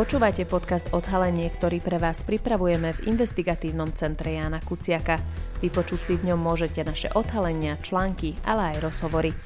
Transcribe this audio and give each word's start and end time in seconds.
Počúvate 0.00 0.48
podcast 0.48 0.88
Odhalenie, 0.96 1.52
ktorý 1.52 1.84
pre 1.84 2.00
vás 2.00 2.24
pripravujeme 2.24 2.96
v 2.96 3.04
investigatívnom 3.12 3.92
centre 3.92 4.32
Jána 4.32 4.64
Kuciaka. 4.64 5.20
Vypočuť 5.60 6.00
si 6.00 6.14
v 6.16 6.32
ňom 6.32 6.40
môžete 6.40 6.80
naše 6.80 7.12
odhalenia, 7.12 7.76
články, 7.84 8.34
ale 8.48 8.74
aj 8.74 8.76
rozhovory. 8.80 9.36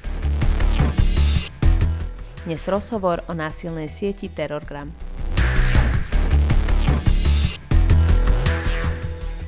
Dnes 2.47 2.61
rozhovor 2.71 3.25
o 3.27 3.33
násilnej 3.33 3.91
sieti 3.91 4.31
Terrorgram. 4.31 5.14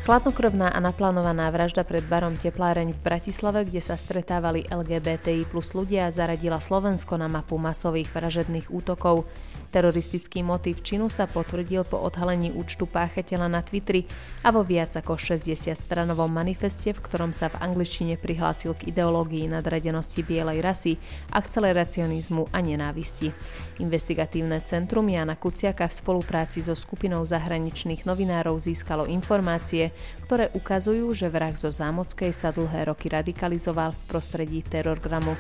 Chladnokrvná 0.08 0.72
a 0.72 0.80
naplánovaná 0.80 1.52
vražda 1.52 1.84
pred 1.84 2.00
barom 2.00 2.40
Tepláreň 2.40 2.96
v 2.96 3.04
Bratislave, 3.04 3.68
kde 3.68 3.84
sa 3.84 4.00
stretávali 4.00 4.64
LGBTI 4.64 5.44
plus 5.52 5.76
ľudia, 5.76 6.08
zaradila 6.16 6.64
Slovensko 6.64 7.20
na 7.20 7.28
mapu 7.28 7.60
masových 7.60 8.08
vražedných 8.16 8.72
útokov. 8.72 9.28
Teroristický 9.68 10.48
motív 10.48 10.80
činu 10.80 11.12
sa 11.12 11.28
potvrdil 11.28 11.84
po 11.84 12.00
odhalení 12.00 12.56
účtu 12.56 12.88
páchateľa 12.88 13.52
na 13.52 13.60
Twitteri 13.60 14.08
a 14.48 14.56
vo 14.56 14.64
viac 14.64 14.96
ako 14.96 15.20
60-stranovom 15.20 16.32
manifeste, 16.32 16.96
v 16.96 17.04
ktorom 17.04 17.36
sa 17.36 17.52
v 17.52 17.60
angličtine 17.60 18.16
prihlásil 18.16 18.72
k 18.80 18.96
ideológii 18.96 19.52
nadradenosti 19.52 20.24
bielej 20.24 20.64
rasy, 20.64 20.94
akceleracionizmu 21.36 22.48
a 22.56 22.60
nenávisti. 22.64 23.36
Investigatívne 23.84 24.64
centrum 24.64 25.06
Jana 25.12 25.36
Kuciaka 25.36 25.92
v 25.92 25.98
spolupráci 26.00 26.64
so 26.64 26.72
skupinou 26.72 27.28
zahraničných 27.28 28.08
novinárov 28.08 28.56
získalo 28.64 29.04
informácie, 29.06 29.92
ktoré 30.26 30.48
ukazujú, 30.56 31.12
že 31.12 31.28
vrah 31.28 31.54
zo 31.54 31.68
Zámockej 31.68 32.32
sa 32.32 32.56
dlhé 32.56 32.88
roky 32.88 33.12
radikalizoval 33.12 33.92
v 33.92 34.02
prostredí 34.08 34.60
terorgramu. 34.64 35.36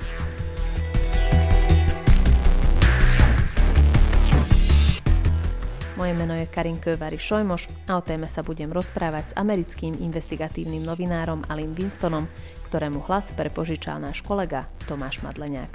Moje 5.97 6.13
meno 6.13 6.37
je 6.37 6.45
Karin 6.45 6.77
Kövary 6.77 7.17
Šojmoš 7.17 7.89
a 7.89 7.97
o 7.97 8.05
téme 8.05 8.29
sa 8.29 8.45
budem 8.45 8.69
rozprávať 8.69 9.33
s 9.33 9.33
americkým 9.33 9.97
investigatívnym 9.97 10.85
novinárom 10.85 11.41
Alim 11.49 11.73
Winstonom, 11.73 12.29
ktorému 12.69 13.01
hlas 13.09 13.33
prepožičal 13.33 13.97
náš 13.97 14.21
kolega 14.21 14.69
Tomáš 14.85 15.25
Madleniak. 15.25 15.73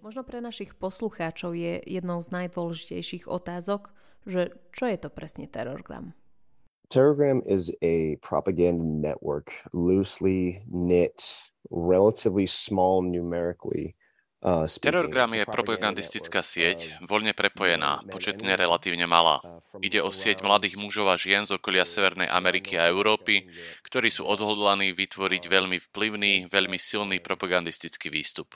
Možno 0.00 0.24
pre 0.24 0.40
našich 0.40 0.72
poslucháčov 0.80 1.52
je 1.52 1.84
jednou 1.84 2.24
z 2.24 2.32
najdôležitejších 2.32 3.28
otázok, 3.28 3.92
že 4.24 4.56
čo 4.72 4.88
je 4.88 4.96
to 4.96 5.12
presne 5.12 5.44
terorgram? 5.44 6.16
Terrorgram 6.88 7.44
is 7.44 7.68
a 7.84 8.16
propaganda 8.24 8.80
network 8.80 9.60
loosely 9.76 10.64
knit, 10.72 11.20
relatively 11.68 12.48
small 12.48 13.04
numerically 13.04 13.92
Terorgram 14.78 15.34
je 15.34 15.42
propagandistická 15.42 16.38
sieť, 16.38 17.02
voľne 17.02 17.34
prepojená, 17.34 18.06
početne 18.06 18.54
relatívne 18.54 19.02
malá. 19.02 19.42
Ide 19.82 19.98
o 20.06 20.14
sieť 20.14 20.46
mladých 20.46 20.78
mužov 20.78 21.10
a 21.10 21.18
žien 21.18 21.42
z 21.42 21.58
okolia 21.58 21.82
Severnej 21.82 22.30
Ameriky 22.30 22.78
a 22.78 22.86
Európy, 22.86 23.50
ktorí 23.82 24.06
sú 24.06 24.22
odhodlaní 24.22 24.94
vytvoriť 24.94 25.42
veľmi 25.50 25.82
vplyvný, 25.90 26.46
veľmi 26.46 26.78
silný 26.78 27.18
propagandistický 27.18 28.06
výstup. 28.06 28.54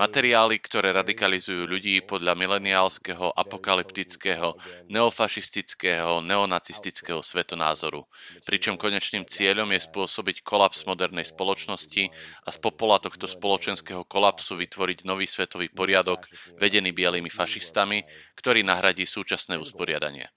Materiály, 0.00 0.56
ktoré 0.64 0.96
radikalizujú 0.96 1.68
ľudí 1.68 2.00
podľa 2.00 2.32
mileniálskeho, 2.32 3.36
apokalyptického, 3.36 4.56
neofašistického, 4.88 6.24
neonacistického 6.24 7.20
svetonázoru, 7.20 8.00
pričom 8.48 8.80
konečným 8.80 9.28
cieľom 9.28 9.76
je 9.76 9.80
spôsobiť 9.92 10.40
kolaps 10.40 10.88
modernej 10.88 11.28
spoločnosti 11.28 12.08
a 12.42 12.48
z 12.48 12.58
popola 12.64 12.96
tohto 12.96 13.28
spoločenského 13.28 14.00
kolapsu 14.08 14.56
vytvoriť 14.56 14.85
vytvoriť 14.86 15.02
nový 15.02 15.26
svetový 15.26 15.66
poriadok 15.74 16.30
vedený 16.62 16.94
bielými 16.94 17.26
fašistami, 17.26 18.06
ktorý 18.38 18.62
nahradí 18.62 19.02
súčasné 19.02 19.58
usporiadanie. 19.58 20.30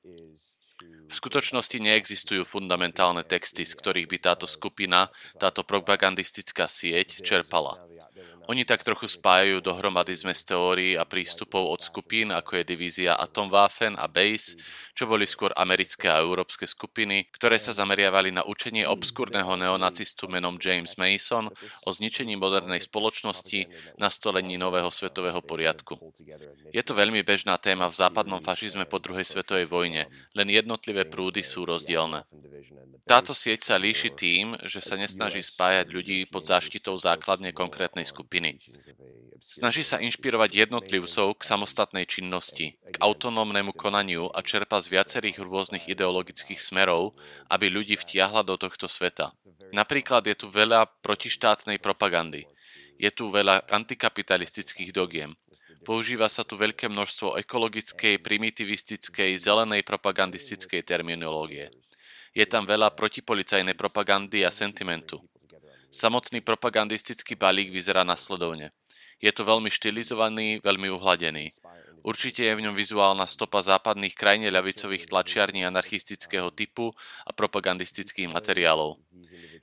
V 1.06 1.14
skutočnosti 1.14 1.78
neexistujú 1.78 2.42
fundamentálne 2.50 3.22
texty, 3.22 3.62
z 3.62 3.78
ktorých 3.78 4.10
by 4.10 4.18
táto 4.18 4.50
skupina, 4.50 5.14
táto 5.38 5.62
propagandistická 5.62 6.66
sieť 6.66 7.22
čerpala. 7.22 7.78
Oni 8.50 8.66
tak 8.66 8.82
trochu 8.82 9.06
spájajú 9.06 9.62
dohromady 9.62 10.10
zmes 10.18 10.42
teórií 10.42 10.98
a 10.98 11.06
prístupov 11.06 11.70
od 11.70 11.86
skupín, 11.86 12.34
ako 12.34 12.58
je 12.58 12.64
divízia 12.66 13.14
Atomwaffen 13.14 13.94
a 13.94 14.10
Base, 14.10 14.58
čo 14.98 15.06
boli 15.06 15.30
skôr 15.30 15.54
americké 15.54 16.10
a 16.10 16.18
európske 16.18 16.66
skupiny, 16.66 17.30
ktoré 17.30 17.62
sa 17.62 17.78
zameriavali 17.78 18.34
na 18.34 18.42
učenie 18.42 18.90
obskúrneho 18.90 19.54
neonacistu 19.54 20.26
menom 20.26 20.58
James 20.58 20.98
Mason 20.98 21.54
o 21.86 21.90
zničení 21.94 22.34
modernej 22.42 22.82
spoločnosti, 22.82 23.70
nastolení 24.02 24.58
nového 24.58 24.90
svetového 24.90 25.46
poriadku. 25.46 26.02
Je 26.74 26.81
to 26.81 26.98
veľmi 26.98 27.22
bežná 27.22 27.54
téma 27.62 27.86
v 27.86 28.02
západnom 28.02 28.42
fašizme 28.42 28.90
po 28.90 28.98
druhej 28.98 29.30
svetovej 29.30 29.70
vojne, 29.70 30.10
len 30.34 30.48
jednotlivé 30.50 31.06
prúdy 31.06 31.46
sú 31.46 31.70
rozdielne. 31.70 32.26
Táto 33.10 33.34
sieť 33.34 33.74
sa 33.74 33.76
líši 33.81 34.14
tým, 34.14 34.54
že 34.70 34.86
sa 34.86 34.94
nesnaží 34.94 35.42
spájať 35.42 35.90
ľudí 35.90 36.30
pod 36.30 36.46
záštitou 36.46 36.94
základne 36.94 37.50
konkrétnej 37.58 38.06
skupiny 38.06 38.39
skupiny. 38.40 38.60
Snaží 39.40 39.84
sa 39.84 40.00
inšpirovať 40.00 40.68
jednotlivcov 40.68 41.40
k 41.40 41.42
samostatnej 41.44 42.06
činnosti, 42.08 42.76
k 42.76 42.96
autonómnemu 43.00 43.72
konaniu 43.72 44.28
a 44.32 44.44
čerpa 44.44 44.80
z 44.80 45.00
viacerých 45.00 45.40
rôznych 45.44 45.88
ideologických 45.88 46.60
smerov, 46.60 47.16
aby 47.48 47.72
ľudí 47.72 47.96
vtiahla 47.96 48.44
do 48.44 48.56
tohto 48.60 48.88
sveta. 48.88 49.32
Napríklad 49.72 50.28
je 50.28 50.36
tu 50.36 50.48
veľa 50.52 50.88
protištátnej 51.04 51.80
propagandy. 51.80 52.48
Je 53.00 53.12
tu 53.16 53.32
veľa 53.32 53.64
antikapitalistických 53.72 54.92
dogiem. 54.92 55.32
Používa 55.88 56.28
sa 56.28 56.44
tu 56.44 56.60
veľké 56.60 56.92
množstvo 56.92 57.40
ekologickej, 57.40 58.20
primitivistickej, 58.20 59.40
zelenej 59.40 59.88
propagandistickej 59.88 60.84
terminológie. 60.84 61.72
Je 62.36 62.44
tam 62.44 62.68
veľa 62.68 62.92
protipolicajnej 62.92 63.74
propagandy 63.80 64.44
a 64.44 64.52
sentimentu. 64.52 65.24
Samotný 65.90 66.46
propagandistický 66.46 67.34
balík 67.34 67.74
vyzerá 67.74 68.06
nasledovne. 68.06 68.70
Je 69.20 69.34
to 69.34 69.44
veľmi 69.44 69.74
štilizovaný, 69.74 70.62
veľmi 70.64 70.88
uhladený. 70.96 71.52
Určite 72.00 72.48
je 72.48 72.56
v 72.56 72.64
ňom 72.64 72.76
vizuálna 72.78 73.28
stopa 73.28 73.60
západných 73.60 74.16
krajine 74.16 74.48
ľavicových 74.48 75.12
tlačiarní 75.12 75.68
anarchistického 75.68 76.48
typu 76.56 76.96
a 77.28 77.36
propagandistických 77.36 78.32
materiálov. 78.32 79.02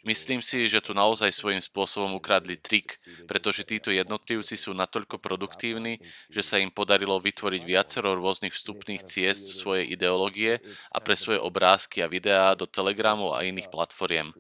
Myslím 0.05 0.45
si, 0.45 0.69
že 0.71 0.85
tu 0.85 0.95
naozaj 0.95 1.33
svojím 1.33 1.59
spôsobom 1.59 2.15
ukradli 2.15 2.61
trik, 2.61 3.01
pretože 3.27 3.67
títo 3.67 3.91
jednotlivci 3.91 4.55
sú 4.55 4.71
natoľko 4.77 5.19
produktívni, 5.19 5.99
že 6.31 6.47
sa 6.47 6.61
im 6.61 6.71
podarilo 6.71 7.19
vytvoriť 7.19 7.63
viacero 7.67 8.15
rôznych 8.15 8.55
vstupných 8.55 9.03
ciest 9.03 9.57
svojej 9.57 9.91
ideológie 9.91 10.63
a 10.93 10.99
pre 11.01 11.19
svoje 11.19 11.41
obrázky 11.43 12.05
a 12.05 12.13
videá 12.13 12.55
do 12.55 12.69
Telegramu 12.69 13.35
a 13.35 13.43
iných 13.43 13.73
platformiem. 13.73 14.31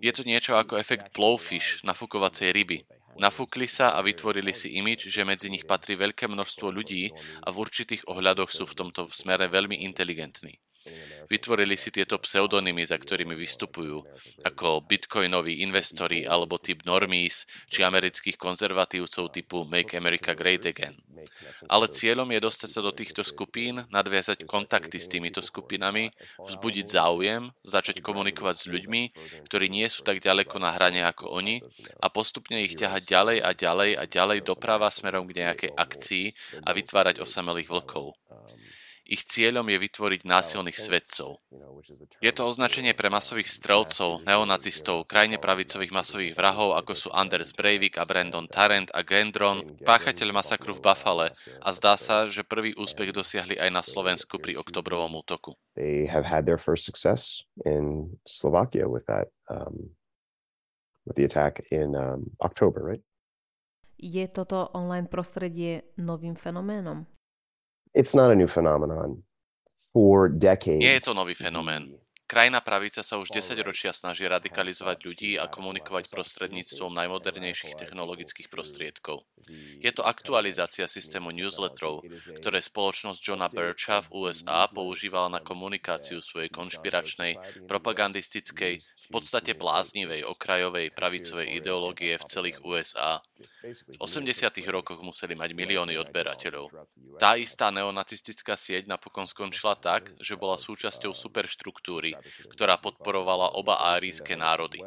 Je 0.00 0.12
to 0.12 0.22
niečo 0.22 0.56
ako 0.60 0.76
efekt 0.76 1.12
blowfish, 1.16 1.80
nafúkovacej 1.86 2.52
ryby. 2.52 2.78
Nafúkli 3.16 3.64
sa 3.64 3.96
a 3.96 4.04
vytvorili 4.04 4.52
si 4.52 4.76
imič, 4.76 5.08
že 5.08 5.24
medzi 5.24 5.48
nich 5.48 5.64
patrí 5.64 5.96
veľké 5.96 6.28
množstvo 6.28 6.68
ľudí 6.68 7.08
a 7.44 7.48
v 7.48 7.56
určitých 7.64 8.04
ohľadoch 8.04 8.52
sú 8.52 8.68
v 8.68 8.76
tomto 8.76 9.08
smere 9.08 9.48
veľmi 9.48 9.88
inteligentní. 9.88 10.60
Vytvorili 11.26 11.74
si 11.74 11.90
tieto 11.90 12.22
pseudonymy, 12.22 12.86
za 12.86 12.94
ktorými 12.94 13.34
vystupujú, 13.34 13.98
ako 14.46 14.86
bitcoinoví 14.86 15.66
investori 15.66 16.22
alebo 16.22 16.54
typ 16.62 16.86
normies 16.86 17.50
či 17.66 17.82
amerických 17.82 18.38
konzervatívcov 18.38 19.34
typu 19.34 19.66
Make 19.66 19.98
America 19.98 20.38
Great 20.38 20.70
Again. 20.70 20.94
Ale 21.66 21.90
cieľom 21.90 22.30
je 22.30 22.40
dostať 22.44 22.70
sa 22.70 22.80
do 22.84 22.94
týchto 22.94 23.26
skupín, 23.26 23.82
nadviazať 23.90 24.46
kontakty 24.46 25.02
s 25.02 25.10
týmito 25.10 25.42
skupinami, 25.42 26.14
vzbudiť 26.38 26.86
záujem, 26.86 27.50
začať 27.66 27.98
komunikovať 28.04 28.56
s 28.62 28.66
ľuďmi, 28.70 29.02
ktorí 29.50 29.66
nie 29.66 29.86
sú 29.90 30.06
tak 30.06 30.22
ďaleko 30.22 30.62
na 30.62 30.70
hrane 30.78 31.02
ako 31.02 31.42
oni 31.42 31.58
a 31.98 32.06
postupne 32.12 32.62
ich 32.62 32.78
ťahať 32.78 33.02
ďalej 33.02 33.38
a 33.42 33.50
ďalej 33.50 33.90
a 33.98 34.04
ďalej 34.06 34.38
doprava 34.46 34.86
smerom 34.92 35.26
k 35.26 35.42
nejakej 35.42 35.70
akcii 35.74 36.26
a 36.62 36.70
vytvárať 36.70 37.18
osamelých 37.18 37.72
vlkov. 37.72 38.14
Ich 39.06 39.22
cieľom 39.30 39.62
je 39.70 39.78
vytvoriť 39.78 40.26
násilných 40.26 40.74
svedcov. 40.74 41.38
Je 42.18 42.32
to 42.34 42.42
označenie 42.42 42.90
pre 42.90 43.06
masových 43.06 43.46
strelcov, 43.46 44.26
neonacistov, 44.26 45.06
krajne 45.06 45.38
pravicových 45.38 45.94
masových 45.94 46.34
vrahov, 46.34 46.74
ako 46.74 46.92
sú 46.98 47.08
Anders 47.14 47.54
Breivik 47.54 48.02
a 48.02 48.04
Brandon 48.04 48.50
Tarrant 48.50 48.90
a 48.90 49.06
Gendron, 49.06 49.78
páchateľ 49.86 50.34
masakru 50.34 50.74
v 50.74 50.82
Buffale 50.82 51.30
a 51.62 51.68
zdá 51.70 51.94
sa, 51.94 52.26
že 52.26 52.42
prvý 52.42 52.74
úspech 52.74 53.14
dosiahli 53.14 53.54
aj 53.54 53.70
na 53.70 53.86
Slovensku 53.86 54.42
pri 54.42 54.58
oktobrovom 54.58 55.22
útoku. 55.22 55.54
Um, 57.56 58.10
um? 59.46 59.76
Je 63.96 64.24
toto 64.28 64.58
online 64.74 65.08
prostredie 65.08 65.88
novým 65.96 66.34
fenoménom? 66.34 67.15
It's 67.94 68.14
not 68.14 68.30
a 68.30 68.34
new 68.34 68.46
phenomenon. 68.46 69.22
For 69.92 70.28
decades. 70.28 70.80
Nie 70.80 70.92
je 70.92 71.00
to 71.00 71.14
nový 71.14 71.34
fenomén. 71.34 72.05
Krajná 72.26 72.58
pravica 72.58 73.06
sa 73.06 73.22
už 73.22 73.30
10 73.30 73.54
ročia 73.62 73.94
snaží 73.94 74.26
radikalizovať 74.26 74.98
ľudí 75.06 75.30
a 75.38 75.46
komunikovať 75.46 76.10
prostredníctvom 76.10 76.90
najmodernejších 76.90 77.78
technologických 77.78 78.50
prostriedkov. 78.50 79.22
Je 79.78 79.86
to 79.94 80.02
aktualizácia 80.02 80.90
systému 80.90 81.30
newsletterov, 81.30 82.02
ktoré 82.42 82.58
spoločnosť 82.58 83.22
Johna 83.22 83.46
Bircha 83.46 84.02
v 84.10 84.26
USA 84.26 84.66
používala 84.66 85.38
na 85.38 85.40
komunikáciu 85.40 86.18
svojej 86.18 86.50
konšpiračnej, 86.50 87.38
propagandistickej, 87.70 88.82
v 88.82 89.08
podstate 89.14 89.54
bláznivej 89.54 90.26
okrajovej 90.26 90.90
pravicovej 90.98 91.62
ideológie 91.62 92.18
v 92.18 92.26
celých 92.26 92.58
USA. 92.66 93.22
V 93.62 93.98
80. 94.02 94.50
rokoch 94.66 94.98
museli 94.98 95.38
mať 95.38 95.54
milióny 95.54 95.94
odberateľov. 95.94 96.74
Tá 97.22 97.38
istá 97.38 97.70
neonacistická 97.70 98.58
sieť 98.58 98.90
napokon 98.90 99.30
skončila 99.30 99.78
tak, 99.78 100.10
že 100.18 100.34
bola 100.34 100.58
súčasťou 100.58 101.14
superštruktúry, 101.14 102.15
ktorá 102.52 102.76
podporovala 102.80 103.56
oba 103.56 103.80
árijské 103.96 104.34
národy. 104.34 104.80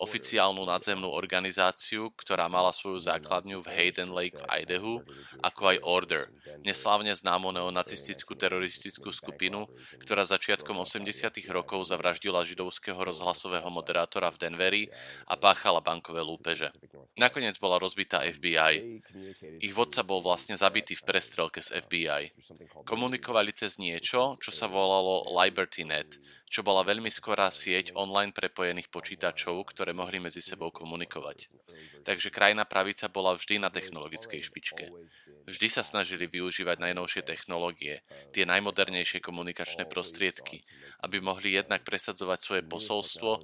Oficiálnu 0.00 0.64
nadzemnú 0.64 1.08
organizáciu, 1.10 2.12
ktorá 2.16 2.46
mala 2.46 2.74
svoju 2.74 3.00
základňu 3.04 3.62
v 3.64 3.70
Hayden 3.70 4.10
Lake 4.12 4.38
v 4.38 4.44
Idahu, 4.64 4.94
ako 5.40 5.62
aj 5.74 5.78
Order, 5.84 6.22
neslávne 6.64 7.12
známu 7.16 7.52
neonacistickú 7.54 8.36
teroristickú 8.36 9.12
skupinu, 9.12 9.66
ktorá 10.02 10.24
začiatkom 10.24 10.80
80. 10.80 11.32
rokov 11.52 11.88
zavraždila 11.88 12.44
židovského 12.44 12.98
rozhlasového 12.98 13.66
moderátora 13.68 14.32
v 14.32 14.40
Denveri 14.40 14.84
a 15.26 15.34
páchala 15.36 15.80
bankové 15.80 16.20
lúpeže. 16.24 16.72
Nakoniec 17.16 17.56
bola 17.60 17.76
rozbitá 17.80 18.22
FBI. 18.24 19.02
Ich 19.60 19.72
vodca 19.76 20.00
bol 20.06 20.20
vlastne 20.24 20.56
zabitý 20.56 20.96
v 20.96 21.04
prestrelke 21.04 21.60
z 21.60 21.80
FBI. 21.84 22.32
Komunikovali 22.84 23.52
cez 23.52 23.76
niečo, 23.76 24.36
čo 24.40 24.50
sa 24.50 24.66
volalo 24.70 25.28
LibertyNet, 25.36 26.16
čo 26.50 26.66
bola 26.66 26.82
veľmi 26.82 27.06
skorá 27.06 27.46
sieť 27.54 27.94
online 27.94 28.34
prepojených 28.34 28.90
počítačov, 28.90 29.70
ktoré 29.70 29.94
mohli 29.94 30.18
medzi 30.18 30.42
sebou 30.42 30.74
komunikovať. 30.74 31.46
Takže 32.02 32.34
krajná 32.34 32.66
pravica 32.66 33.06
bola 33.06 33.38
vždy 33.38 33.62
na 33.62 33.70
technologickej 33.70 34.42
špičke. 34.42 34.90
Vždy 35.46 35.68
sa 35.70 35.86
snažili 35.86 36.26
využívať 36.26 36.82
najnovšie 36.82 37.22
technológie, 37.22 38.02
tie 38.34 38.44
najmodernejšie 38.44 39.22
komunikačné 39.22 39.86
prostriedky, 39.86 40.58
aby 41.06 41.22
mohli 41.22 41.54
jednak 41.54 41.86
presadzovať 41.86 42.38
svoje 42.42 42.62
posolstvo, 42.66 43.40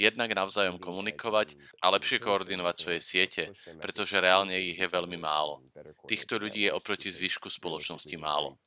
jednak 0.00 0.32
navzájom 0.32 0.80
komunikovať 0.80 1.54
a 1.84 1.92
lepšie 1.92 2.18
koordinovať 2.24 2.74
svoje 2.76 3.00
siete, 3.04 3.42
pretože 3.78 4.18
reálne 4.18 4.56
ich 4.58 4.80
je 4.80 4.88
veľmi 4.88 5.20
málo. 5.20 5.62
Týchto 6.08 6.40
ľudí 6.40 6.66
je 6.66 6.74
oproti 6.74 7.12
zvyšku 7.12 7.52
spoločnosti 7.52 8.16
málo. 8.16 8.58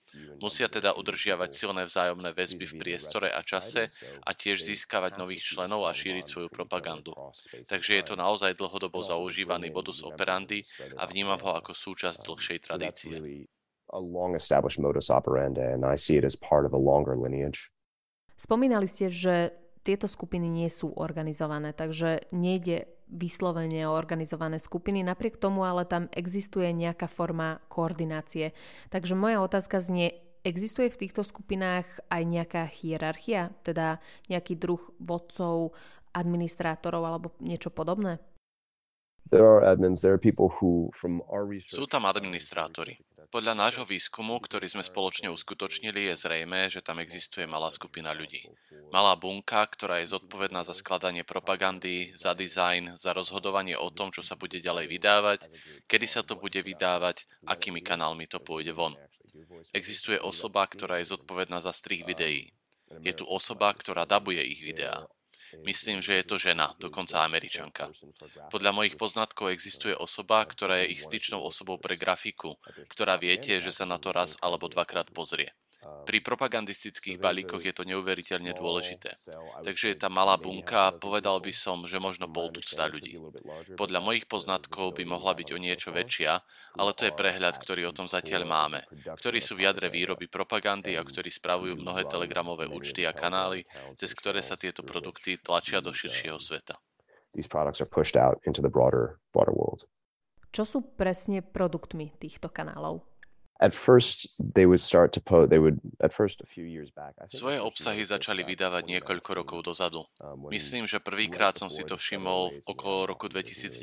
Musia 0.42 0.68
teda 0.72 0.98
udržiavať 0.98 1.50
silné 1.54 1.84
vzájomné 1.86 2.34
väzby 2.34 2.66
v 2.66 2.76
priestore 2.82 3.28
a 3.30 3.42
čase 3.46 3.94
a 4.24 4.32
tiež 4.34 4.62
získavať 4.64 5.22
nových 5.22 5.44
členov 5.46 5.86
a 5.86 5.94
šíriť 5.94 6.26
svoju 6.26 6.50
propagandu. 6.50 7.14
Takže 7.68 8.02
je 8.02 8.04
to 8.04 8.16
naozaj 8.18 8.58
dlhodobo 8.58 9.02
zaužívaný 9.06 9.70
modus 9.70 10.02
operandi 10.02 10.66
a 10.98 11.06
vnímam 11.06 11.40
ho 11.40 11.52
ako 11.58 11.72
súčasť 11.76 12.20
dlhšej 12.26 12.60
tradície. 12.66 13.16
Spomínali 18.40 18.88
ste, 18.88 19.12
že 19.12 19.36
tieto 19.82 20.06
skupiny 20.06 20.46
nie 20.46 20.70
sú 20.70 20.94
organizované, 20.94 21.74
takže 21.74 22.30
nejde 22.30 22.99
vyslovene 23.10 23.90
organizované 23.90 24.62
skupiny, 24.62 25.02
napriek 25.02 25.42
tomu 25.42 25.66
ale 25.66 25.84
tam 25.90 26.08
existuje 26.14 26.70
nejaká 26.70 27.10
forma 27.10 27.58
koordinácie. 27.68 28.54
Takže 28.94 29.18
moja 29.18 29.42
otázka 29.42 29.82
znie, 29.82 30.14
existuje 30.46 30.94
v 30.94 31.00
týchto 31.06 31.26
skupinách 31.26 31.86
aj 32.08 32.24
nejaká 32.24 32.64
hierarchia, 32.70 33.52
teda 33.66 34.00
nejaký 34.30 34.56
druh 34.56 34.82
vodcov, 35.02 35.74
administrátorov 36.14 37.04
alebo 37.06 37.28
niečo 37.42 37.70
podobné? 37.70 38.18
Sú 41.70 41.86
tam 41.86 42.10
administrátori. 42.10 42.98
Podľa 43.30 43.54
nášho 43.54 43.86
výskumu, 43.86 44.42
ktorý 44.42 44.66
sme 44.66 44.82
spoločne 44.82 45.30
uskutočnili, 45.30 46.10
je 46.10 46.16
zrejme, 46.18 46.66
že 46.66 46.82
tam 46.82 46.98
existuje 46.98 47.46
malá 47.46 47.70
skupina 47.70 48.10
ľudí. 48.10 48.42
Malá 48.90 49.14
bunka, 49.14 49.62
ktorá 49.70 50.02
je 50.02 50.18
zodpovedná 50.18 50.66
za 50.66 50.74
skladanie 50.74 51.22
propagandy, 51.22 52.10
za 52.18 52.34
dizajn, 52.34 52.98
za 52.98 53.14
rozhodovanie 53.14 53.78
o 53.78 53.94
tom, 53.94 54.10
čo 54.10 54.26
sa 54.26 54.34
bude 54.34 54.58
ďalej 54.58 54.90
vydávať, 54.90 55.40
kedy 55.86 56.08
sa 56.10 56.26
to 56.26 56.42
bude 56.42 56.58
vydávať, 56.58 57.30
akými 57.46 57.86
kanálmi 57.86 58.26
to 58.26 58.42
pôjde 58.42 58.74
von. 58.74 58.98
Existuje 59.78 60.18
osoba, 60.18 60.66
ktorá 60.66 60.98
je 60.98 61.14
zodpovedná 61.14 61.62
za 61.62 61.70
strih 61.70 62.02
videí. 62.02 62.50
Je 63.06 63.14
tu 63.14 63.30
osoba, 63.30 63.70
ktorá 63.78 64.10
dabuje 64.10 64.42
ich 64.42 64.66
videá. 64.66 65.06
Myslím, 65.66 66.00
že 66.00 66.22
je 66.22 66.26
to 66.26 66.36
žena, 66.38 66.74
dokonca 66.80 67.26
američanka. 67.26 67.90
Podľa 68.54 68.72
mojich 68.72 68.96
poznatkov 68.96 69.52
existuje 69.52 69.98
osoba, 69.98 70.46
ktorá 70.46 70.86
je 70.86 70.96
ich 70.96 71.02
styčnou 71.04 71.42
osobou 71.44 71.82
pre 71.82 71.98
grafiku, 72.00 72.56
ktorá 72.88 73.18
viete, 73.18 73.58
že 73.60 73.74
sa 73.74 73.84
na 73.84 73.98
to 73.98 74.16
raz 74.16 74.38
alebo 74.40 74.70
dvakrát 74.72 75.12
pozrie. 75.12 75.52
Pri 75.80 76.20
propagandistických 76.20 77.24
balíkoch 77.24 77.64
je 77.64 77.72
to 77.72 77.88
neuveriteľne 77.88 78.52
dôležité. 78.52 79.16
Takže 79.64 79.96
je 79.96 79.98
tá 79.98 80.12
malá 80.12 80.36
bunka, 80.36 80.92
povedal 81.00 81.40
by 81.40 81.56
som, 81.56 81.88
že 81.88 82.04
možno 82.04 82.28
pol 82.28 82.52
tucta 82.52 82.92
ľudí. 82.92 83.16
Podľa 83.80 84.00
mojich 84.04 84.28
poznatkov 84.28 85.00
by 85.00 85.08
mohla 85.08 85.32
byť 85.32 85.48
o 85.56 85.58
niečo 85.58 85.96
väčšia, 85.96 86.44
ale 86.76 86.92
to 86.92 87.08
je 87.08 87.16
prehľad, 87.16 87.56
ktorý 87.56 87.88
o 87.88 87.96
tom 87.96 88.12
zatiaľ 88.12 88.44
máme, 88.44 88.84
ktorí 89.24 89.40
sú 89.40 89.56
v 89.56 89.72
jadre 89.72 89.88
výroby 89.88 90.28
propagandy 90.28 91.00
a 91.00 91.04
ktorí 91.06 91.32
spravujú 91.32 91.80
mnohé 91.80 92.04
telegramové 92.12 92.68
účty 92.68 93.08
a 93.08 93.16
kanály, 93.16 93.64
cez 93.96 94.12
ktoré 94.12 94.44
sa 94.44 94.60
tieto 94.60 94.84
produkty 94.84 95.40
tlačia 95.40 95.80
do 95.80 95.96
širšieho 95.96 96.36
sveta. 96.38 96.76
Čo 100.50 100.64
sú 100.66 100.80
presne 100.98 101.46
produktmi 101.46 102.18
týchto 102.18 102.50
kanálov? 102.50 103.09
At 103.60 103.76
first 103.76 104.28
they 104.40 104.66
would 104.66 104.80
start 104.80 105.12
to 105.12 105.22
post 105.22 105.52
they 105.52 105.60
would 105.60 105.80
at 106.00 106.12
first 106.16 106.42
a 106.42 106.48
few 106.48 106.64
years 106.64 106.90
back 106.92 107.14
Svoje 107.28 107.60
obsahy 107.60 108.08
začali 108.08 108.48
vydávať 108.48 108.84
niekoľko 108.88 109.30
rokov 109.36 109.60
dozadu. 109.68 110.08
Myslím, 110.50 110.88
že 110.88 111.04
prvýkrát 111.04 111.60
som 111.60 111.68
si 111.68 111.84
to 111.84 112.00
všimol 112.00 112.56
v 112.56 112.60
okolo 112.66 113.06
roku 113.06 113.28
2019, 113.28 113.80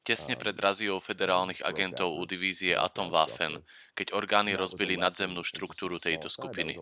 tesne 0.00 0.34
pred 0.38 0.56
raziou 0.56 0.96
federálnych 1.02 1.60
agentov 1.60 2.16
u 2.16 2.24
divízie 2.24 2.72
Atomwaffen, 2.72 3.60
keď 3.92 4.16
orgány 4.16 4.56
rozbili 4.56 4.96
nadzemnú 4.96 5.44
štruktúru 5.44 6.00
tejto 6.00 6.32
skupiny. 6.32 6.78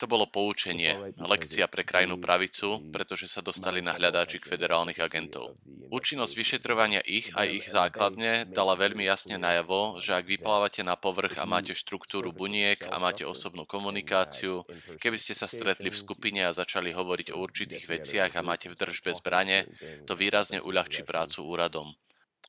To 0.00 0.06
bolo 0.08 0.24
poučenie, 0.30 0.96
lekcia 1.20 1.68
pre 1.68 1.84
krajnú 1.84 2.16
pravicu, 2.16 2.80
pretože 2.88 3.28
sa 3.28 3.44
dostali 3.44 3.84
na 3.84 3.92
hľadáčik 3.98 4.48
federálnych 4.48 5.02
agentov. 5.04 5.58
Účinnosť 5.92 6.32
vyšetrovania 6.32 7.04
ich 7.04 7.28
a 7.36 7.44
ich 7.44 7.68
základne 7.68 8.48
dala 8.48 8.78
veľmi 8.78 9.04
jasne 9.04 9.36
najavo, 9.36 10.00
že 10.00 10.16
ak 10.16 10.24
vyplávate 10.24 10.80
na 10.80 10.96
povrch 11.00 11.40
a 11.40 11.48
máte 11.48 11.72
štruktúru 11.72 12.30
buniek 12.36 12.76
a 12.86 13.00
máte 13.00 13.24
osobnú 13.24 13.64
komunikáciu, 13.64 14.60
keby 15.00 15.16
ste 15.16 15.32
sa 15.32 15.48
stretli 15.48 15.88
v 15.88 15.96
skupine 15.96 16.44
a 16.44 16.52
začali 16.52 16.92
hovoriť 16.92 17.32
o 17.32 17.40
určitých 17.40 17.88
veciach 17.88 18.32
a 18.36 18.44
máte 18.44 18.68
v 18.68 18.78
držbe 18.78 19.16
zbrane, 19.16 19.66
to 20.04 20.12
výrazne 20.12 20.60
uľahčí 20.60 21.02
prácu 21.08 21.42
úradom 21.42 21.88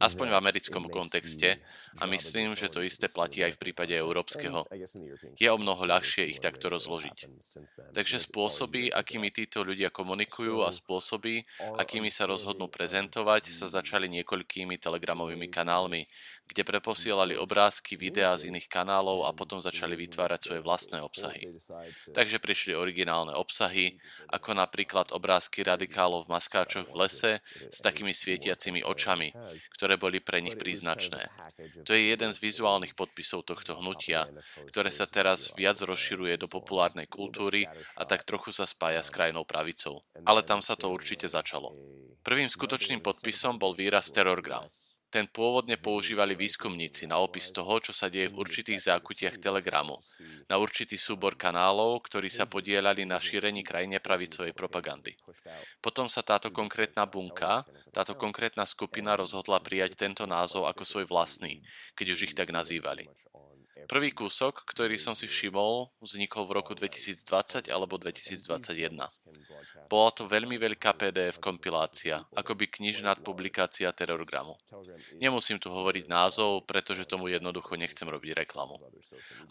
aspoň 0.02 0.34
v 0.34 0.40
americkom 0.42 0.90
kontexte 0.90 1.62
a 2.02 2.10
myslím, 2.10 2.58
že 2.58 2.74
to 2.74 2.82
isté 2.82 3.06
platí 3.06 3.46
aj 3.46 3.54
v 3.54 3.62
prípade 3.70 3.94
európskeho. 3.94 4.66
Je 5.38 5.46
o 5.46 5.58
mnoho 5.62 5.86
ľahšie 5.86 6.26
ich 6.26 6.42
takto 6.42 6.74
rozložiť. 6.74 7.30
Takže 7.94 8.18
spôsoby, 8.18 8.90
akými 8.90 9.30
títo 9.30 9.62
ľudia 9.62 9.94
komunikujú 9.94 10.66
a 10.66 10.74
spôsoby, 10.74 11.46
akými 11.78 12.10
sa 12.10 12.26
rozhodnú 12.26 12.66
prezentovať, 12.66 13.54
sa 13.54 13.70
začali 13.70 14.10
niekoľkými 14.10 14.82
telegramovými 14.82 15.48
kanálmi, 15.54 16.10
kde 16.52 16.68
preposielali 16.68 17.40
obrázky, 17.40 17.96
videá 17.96 18.36
z 18.36 18.52
iných 18.52 18.68
kanálov 18.68 19.24
a 19.24 19.32
potom 19.32 19.64
začali 19.64 19.96
vytvárať 19.96 20.52
svoje 20.52 20.60
vlastné 20.60 21.00
obsahy. 21.00 21.48
Takže 22.12 22.44
prišli 22.44 22.76
originálne 22.76 23.32
obsahy, 23.32 23.96
ako 24.28 24.60
napríklad 24.60 25.16
obrázky 25.16 25.64
radikálov 25.64 26.28
v 26.28 26.36
maskáčoch 26.36 26.92
v 26.92 27.08
lese 27.08 27.32
s 27.72 27.80
takými 27.80 28.12
svietiacimi 28.12 28.84
očami, 28.84 29.32
ktoré 29.80 29.96
boli 29.96 30.20
pre 30.20 30.44
nich 30.44 30.60
príznačné. 30.60 31.32
To 31.88 31.96
je 31.96 32.12
jeden 32.12 32.36
z 32.36 32.44
vizuálnych 32.44 33.00
podpisov 33.00 33.48
tohto 33.48 33.80
hnutia, 33.80 34.28
ktoré 34.68 34.92
sa 34.92 35.08
teraz 35.08 35.56
viac 35.56 35.80
rozširuje 35.80 36.36
do 36.36 36.52
populárnej 36.52 37.08
kultúry 37.08 37.64
a 37.96 38.04
tak 38.04 38.28
trochu 38.28 38.52
sa 38.52 38.68
spája 38.68 39.00
s 39.00 39.08
krajnou 39.08 39.48
pravicou. 39.48 40.04
Ale 40.28 40.44
tam 40.44 40.60
sa 40.60 40.76
to 40.76 40.92
určite 40.92 41.32
začalo. 41.32 41.72
Prvým 42.22 42.52
skutočným 42.52 43.00
podpisom 43.00 43.56
bol 43.56 43.72
výraz 43.72 44.12
terorgram. 44.12 44.68
Ten 45.12 45.28
pôvodne 45.28 45.76
používali 45.76 46.40
výskumníci 46.40 47.04
na 47.04 47.20
opis 47.20 47.52
toho, 47.52 47.84
čo 47.84 47.92
sa 47.92 48.08
deje 48.08 48.32
v 48.32 48.40
určitých 48.40 48.80
zákutiach 48.80 49.44
Telegramu, 49.44 50.00
na 50.48 50.56
určitý 50.56 50.96
súbor 50.96 51.36
kanálov, 51.36 52.08
ktorí 52.08 52.32
sa 52.32 52.48
podielali 52.48 53.04
na 53.04 53.20
šírení 53.20 53.60
krajine 53.60 54.00
pravicovej 54.00 54.56
propagandy. 54.56 55.12
Potom 55.84 56.08
sa 56.08 56.24
táto 56.24 56.48
konkrétna 56.56 57.12
bunka, 57.12 57.68
táto 57.92 58.16
konkrétna 58.16 58.64
skupina 58.64 59.20
rozhodla 59.20 59.60
prijať 59.60 60.00
tento 60.00 60.24
názov 60.24 60.72
ako 60.72 60.88
svoj 60.88 61.06
vlastný, 61.12 61.60
keď 61.92 62.08
už 62.16 62.20
ich 62.32 62.36
tak 62.38 62.56
nazývali. 62.56 63.12
Prvý 63.88 64.10
kúsok, 64.12 64.66
ktorý 64.68 65.00
som 65.00 65.16
si 65.16 65.26
všimol, 65.26 65.94
vznikol 66.02 66.44
v 66.50 66.52
roku 66.60 66.74
2020 66.76 67.72
alebo 67.72 67.98
2021. 67.98 68.98
Bola 69.92 70.10
to 70.16 70.24
veľmi 70.24 70.56
veľká 70.56 70.96
PDF 70.96 71.44
kompilácia, 71.44 72.24
akoby 72.32 72.72
knižná 72.72 73.20
publikácia 73.20 73.92
Terrorgramu. 73.92 74.56
Nemusím 75.20 75.60
tu 75.60 75.68
hovoriť 75.68 76.08
názov, 76.08 76.64
pretože 76.64 77.04
tomu 77.04 77.28
jednoducho 77.28 77.76
nechcem 77.76 78.08
robiť 78.08 78.48
reklamu. 78.48 78.80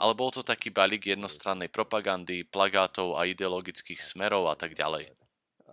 Ale 0.00 0.12
bol 0.16 0.32
to 0.32 0.40
taký 0.40 0.72
balík 0.72 1.12
jednostrannej 1.12 1.68
propagandy, 1.68 2.49
plagátov 2.49 3.20
a 3.20 3.28
ideologických 3.28 4.00
smerov 4.00 4.49
a 4.49 4.56
tak 4.56 4.72
ďalej. 4.72 5.12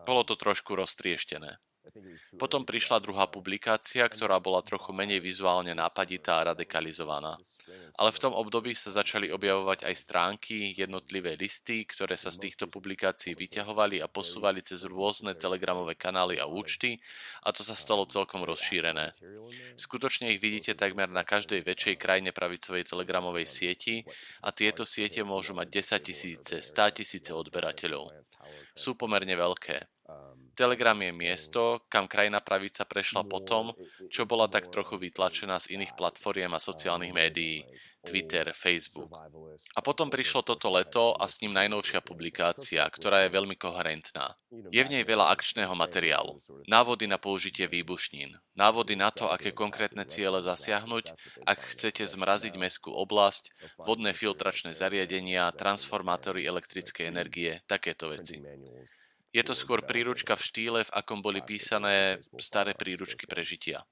Bolo 0.04 0.28
to 0.28 0.36
trošku 0.36 0.76
roztrieštené. 0.76 1.60
Potom 2.36 2.64
prišla 2.64 3.04
druhá 3.04 3.28
publikácia, 3.28 4.06
ktorá 4.08 4.38
bola 4.40 4.64
trochu 4.64 4.92
menej 4.92 5.24
vizuálne 5.24 5.74
nápaditá 5.74 6.42
a 6.42 6.54
radikalizovaná. 6.54 7.38
Ale 8.00 8.16
v 8.16 8.22
tom 8.22 8.32
období 8.32 8.72
sa 8.72 8.94
začali 8.94 9.28
objavovať 9.28 9.84
aj 9.84 9.96
stránky, 9.98 10.72
jednotlivé 10.72 11.36
listy, 11.36 11.84
ktoré 11.84 12.16
sa 12.16 12.32
z 12.32 12.48
týchto 12.48 12.72
publikácií 12.72 13.36
vyťahovali 13.36 14.00
a 14.00 14.08
posúvali 14.08 14.64
cez 14.64 14.88
rôzne 14.88 15.36
telegramové 15.36 16.00
kanály 16.00 16.40
a 16.40 16.48
účty 16.48 16.96
a 17.44 17.52
to 17.52 17.68
sa 17.68 17.76
stalo 17.76 18.08
celkom 18.08 18.48
rozšírené. 18.48 19.12
Skutočne 19.76 20.32
ich 20.32 20.40
vidíte 20.40 20.80
takmer 20.80 21.12
na 21.12 21.28
každej 21.28 21.60
väčšej 21.68 21.96
krajine 22.00 22.32
pravicovej 22.32 22.88
telegramovej 22.88 23.46
sieti 23.50 23.96
a 24.40 24.56
tieto 24.56 24.88
siete 24.88 25.28
môžu 25.28 25.52
mať 25.52 25.68
10 26.00 26.08
tisíce, 26.08 26.56
100 26.64 27.04
tisíce 27.04 27.36
odberateľov. 27.36 28.16
Sú 28.78 28.96
pomerne 28.96 29.36
veľké. 29.36 29.84
Telegram 30.58 30.98
je 30.98 31.14
miesto, 31.14 31.86
kam 31.86 32.10
krajná 32.10 32.42
pravica 32.42 32.82
prešla 32.82 33.30
potom, 33.30 33.78
čo 34.10 34.26
bola 34.26 34.50
tak 34.50 34.74
trochu 34.74 34.98
vytlačená 34.98 35.62
z 35.62 35.78
iných 35.78 35.94
platformiem 35.94 36.50
a 36.50 36.58
sociálnych 36.58 37.14
médií, 37.14 37.62
Twitter, 38.02 38.56
Facebook. 38.58 39.12
A 39.76 39.80
potom 39.86 40.10
prišlo 40.10 40.42
toto 40.42 40.74
leto 40.74 41.14
a 41.14 41.30
s 41.30 41.44
ním 41.44 41.54
najnovšia 41.54 42.02
publikácia, 42.02 42.82
ktorá 42.88 43.28
je 43.28 43.36
veľmi 43.36 43.54
koherentná. 43.60 44.34
Je 44.74 44.82
v 44.82 44.92
nej 44.98 45.04
veľa 45.04 45.30
akčného 45.30 45.76
materiálu. 45.76 46.40
Návody 46.66 47.06
na 47.06 47.20
použitie 47.20 47.68
výbušnín, 47.70 48.34
návody 48.56 48.96
na 48.96 49.12
to, 49.12 49.28
aké 49.28 49.52
konkrétne 49.52 50.08
ciele 50.10 50.40
zasiahnuť, 50.40 51.14
ak 51.44 51.60
chcete 51.70 52.02
zmraziť 52.08 52.58
mestskú 52.58 52.96
oblasť, 52.96 53.78
vodné 53.84 54.16
filtračné 54.16 54.72
zariadenia, 54.72 55.54
transformátory 55.54 56.48
elektrickej 56.48 57.06
energie, 57.12 57.62
takéto 57.68 58.10
veci. 58.10 58.40
Je 59.38 59.46
to 59.46 59.54
skôr 59.54 59.86
príručka 59.86 60.34
v 60.34 60.42
štýle, 60.42 60.80
v 60.82 60.94
akom 60.98 61.22
boli 61.22 61.46
písané 61.46 62.18
staré 62.42 62.74
príručky 62.74 63.30
prežitia. 63.30 63.86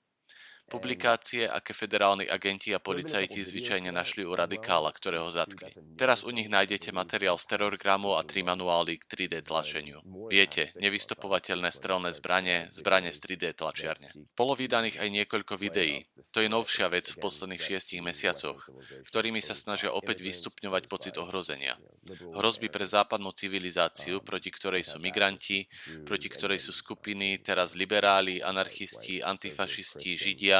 Publikácie, 0.65 1.45
aké 1.45 1.77
federálni 1.77 2.25
agenti 2.25 2.73
a 2.73 2.81
policajti 2.81 3.45
zvyčajne 3.45 3.93
našli 3.93 4.25
u 4.25 4.33
radikála, 4.33 4.89
ktorého 4.89 5.29
zatkli. 5.29 5.69
Teraz 5.93 6.25
u 6.25 6.33
nich 6.33 6.49
nájdete 6.49 6.89
materiál 6.89 7.37
z 7.37 7.53
terorgramu 7.53 8.17
a 8.17 8.25
tri 8.25 8.41
manuály 8.41 8.97
k 8.97 9.05
3D 9.05 9.45
tlačeniu. 9.45 10.01
Viete, 10.25 10.73
nevystopovateľné 10.81 11.69
strelné 11.69 12.09
zbranie, 12.17 12.65
zbranie 12.73 13.13
z 13.13 13.19
3D 13.21 13.53
tlačiarne. 13.53 14.09
Bolo 14.33 14.57
vydaných 14.57 14.97
aj 14.97 15.09
niekoľko 15.13 15.53
videí. 15.53 16.01
To 16.33 16.41
je 16.41 16.49
novšia 16.49 16.89
vec 16.89 17.13
v 17.13 17.21
posledných 17.21 17.61
šiestich 17.61 18.01
mesiacoch, 18.01 18.65
ktorými 19.05 19.45
sa 19.45 19.53
snažia 19.53 19.93
opäť 19.93 20.25
vystupňovať 20.25 20.89
pocit 20.89 21.15
ohrozenia. 21.21 21.77
Hrozby 22.09 22.73
pre 22.73 22.89
západnú 22.89 23.29
civilizáciu, 23.37 24.25
proti 24.25 24.49
ktorej 24.49 24.81
sú 24.81 24.97
migranti, 24.97 25.69
proti 26.05 26.27
ktorej 26.29 26.57
sú 26.57 26.73
skupiny, 26.73 27.37
teraz 27.45 27.77
liberáli, 27.77 28.41
anarchisti, 28.41 29.21
antifašisti, 29.21 30.11
židia, 30.17 30.54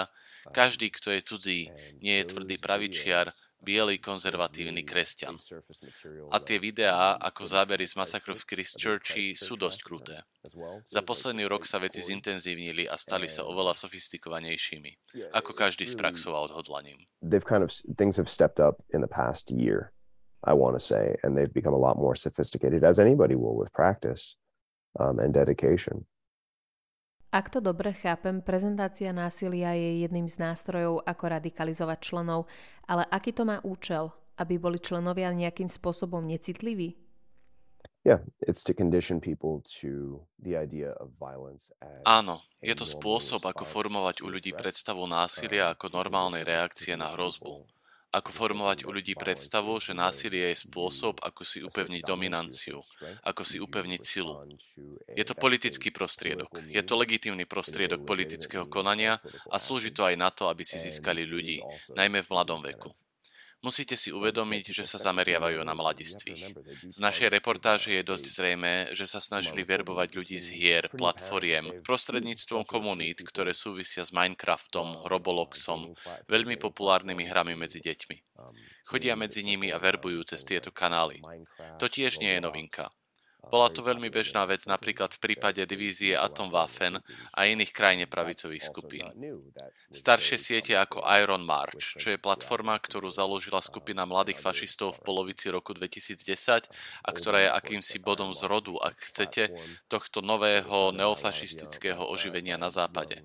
každý, 0.52 0.92
kto 0.94 1.14
je 1.16 1.22
cudzí, 1.22 1.60
nie 2.02 2.22
je 2.22 2.30
tvrdý 2.30 2.56
pravičiar, 2.60 3.34
biely 3.66 3.98
konzervatívny 3.98 4.86
kresťan. 4.86 5.42
A 6.30 6.38
tie 6.38 6.62
videá 6.62 7.18
ako 7.18 7.50
zábery 7.50 7.90
z 7.90 7.98
masakru 7.98 8.38
v 8.38 8.46
Christchurchi 8.46 9.34
sú 9.34 9.58
dosť 9.58 9.80
kruté. 9.82 10.18
Za 10.94 11.02
posledný 11.02 11.50
rok 11.50 11.66
sa 11.66 11.82
veci 11.82 12.06
zintenzívnili 12.06 12.86
a 12.86 12.94
stali 12.94 13.26
sa 13.26 13.50
oveľa 13.50 13.74
sofistikovanejšími, 13.74 15.18
ako 15.34 15.52
každý 15.58 15.90
s 15.90 15.98
praxou 15.98 16.38
a 16.38 16.46
odhodlaním. 16.46 17.02
I 20.46 20.54
want 20.54 20.78
to 20.78 20.80
say, 20.80 21.18
and 21.24 21.34
they've 21.34 21.52
become 21.52 21.74
a 21.74 21.82
lot 21.82 21.98
more 21.98 22.14
sophisticated, 22.14 22.84
as 22.86 23.00
anybody 23.00 23.34
will 23.34 23.58
with 23.58 23.74
practice 23.74 24.38
um, 25.00 25.18
and 25.18 25.34
dedication. 25.34 26.06
Ak 27.36 27.52
to 27.52 27.60
dobre 27.60 27.92
chápem, 27.92 28.40
prezentácia 28.40 29.12
násilia 29.12 29.76
je 29.76 30.08
jedným 30.08 30.24
z 30.24 30.40
nástrojov, 30.40 31.04
ako 31.04 31.24
radikalizovať 31.36 32.00
členov, 32.00 32.48
ale 32.88 33.04
aký 33.12 33.36
to 33.36 33.44
má 33.44 33.60
účel? 33.60 34.16
Aby 34.40 34.56
boli 34.56 34.80
členovia 34.80 35.36
nejakým 35.36 35.68
spôsobom 35.68 36.24
necitliví? 36.24 36.96
Áno, 42.08 42.40
je 42.64 42.72
to 42.72 42.88
spôsob, 42.88 43.44
ako 43.44 43.68
formovať 43.68 44.24
u 44.24 44.32
ľudí 44.32 44.56
predstavu 44.56 45.04
násilia 45.04 45.76
ako 45.76 45.92
normálnej 45.92 46.48
reakcie 46.48 46.96
na 46.96 47.12
hrozbu 47.12 47.75
ako 48.16 48.32
formovať 48.32 48.88
u 48.88 48.96
ľudí 48.96 49.12
predstavu, 49.20 49.76
že 49.84 49.92
násilie 49.92 50.56
je 50.56 50.64
spôsob, 50.64 51.20
ako 51.20 51.44
si 51.44 51.60
upevniť 51.60 52.02
dominanciu, 52.08 52.80
ako 53.28 53.44
si 53.44 53.60
upevniť 53.60 54.02
silu. 54.02 54.40
Je 55.12 55.26
to 55.28 55.36
politický 55.36 55.92
prostriedok. 55.92 56.48
Je 56.72 56.80
to 56.80 56.96
legitímny 56.96 57.44
prostriedok 57.44 58.08
politického 58.08 58.72
konania 58.72 59.20
a 59.52 59.60
slúži 59.60 59.92
to 59.92 60.08
aj 60.08 60.16
na 60.16 60.32
to, 60.32 60.48
aby 60.48 60.64
si 60.64 60.80
získali 60.80 61.28
ľudí, 61.28 61.60
najmä 61.92 62.24
v 62.24 62.32
mladom 62.32 62.64
veku. 62.64 62.96
Musíte 63.66 63.98
si 63.98 64.14
uvedomiť, 64.14 64.70
že 64.70 64.86
sa 64.86 65.02
zameriavajú 65.02 65.58
na 65.66 65.74
mladistvých. 65.74 66.54
Z 66.86 67.00
našej 67.02 67.34
reportáže 67.34 67.98
je 67.98 68.06
dosť 68.06 68.26
zrejme, 68.30 68.94
že 68.94 69.10
sa 69.10 69.18
snažili 69.18 69.66
verbovať 69.66 70.14
ľudí 70.14 70.38
z 70.38 70.54
hier, 70.54 70.84
platformiem, 70.94 71.82
prostredníctvom 71.82 72.62
komunít, 72.70 73.26
ktoré 73.26 73.58
súvisia 73.58 74.06
s 74.06 74.14
Minecraftom, 74.14 75.10
Robloxom, 75.10 75.98
veľmi 76.30 76.62
populárnymi 76.62 77.26
hrami 77.26 77.58
medzi 77.58 77.82
deťmi. 77.82 78.38
Chodia 78.86 79.18
medzi 79.18 79.42
nimi 79.42 79.74
a 79.74 79.82
verbujú 79.82 80.22
cez 80.22 80.46
tieto 80.46 80.70
kanály. 80.70 81.26
To 81.82 81.90
tiež 81.90 82.22
nie 82.22 82.38
je 82.38 82.46
novinka. 82.46 82.94
Bola 83.50 83.70
to 83.70 83.86
veľmi 83.86 84.10
bežná 84.10 84.44
vec 84.50 84.66
napríklad 84.66 85.14
v 85.16 85.22
prípade 85.22 85.62
divízie 85.64 86.18
Atomwaffen 86.18 87.00
a 87.32 87.40
iných 87.46 87.72
krajine 87.72 88.06
pravicových 88.10 88.68
skupín. 88.68 89.06
Staršie 89.94 90.38
siete 90.42 90.74
ako 90.76 91.06
Iron 91.22 91.46
March, 91.46 91.96
čo 92.02 92.14
je 92.14 92.20
platforma, 92.20 92.76
ktorú 92.78 93.08
založila 93.14 93.62
skupina 93.62 94.04
mladých 94.04 94.42
fašistov 94.42 94.98
v 95.00 95.04
polovici 95.06 95.48
roku 95.54 95.72
2010 95.78 96.68
a 97.06 97.10
ktorá 97.14 97.38
je 97.46 97.50
akýmsi 97.54 98.02
bodom 98.02 98.34
zrodu, 98.34 98.76
ak 98.82 98.98
chcete, 99.06 99.54
tohto 99.88 100.20
nového 100.26 100.92
neofašistického 100.92 102.02
oživenia 102.02 102.58
na 102.58 102.74
západe. 102.74 103.22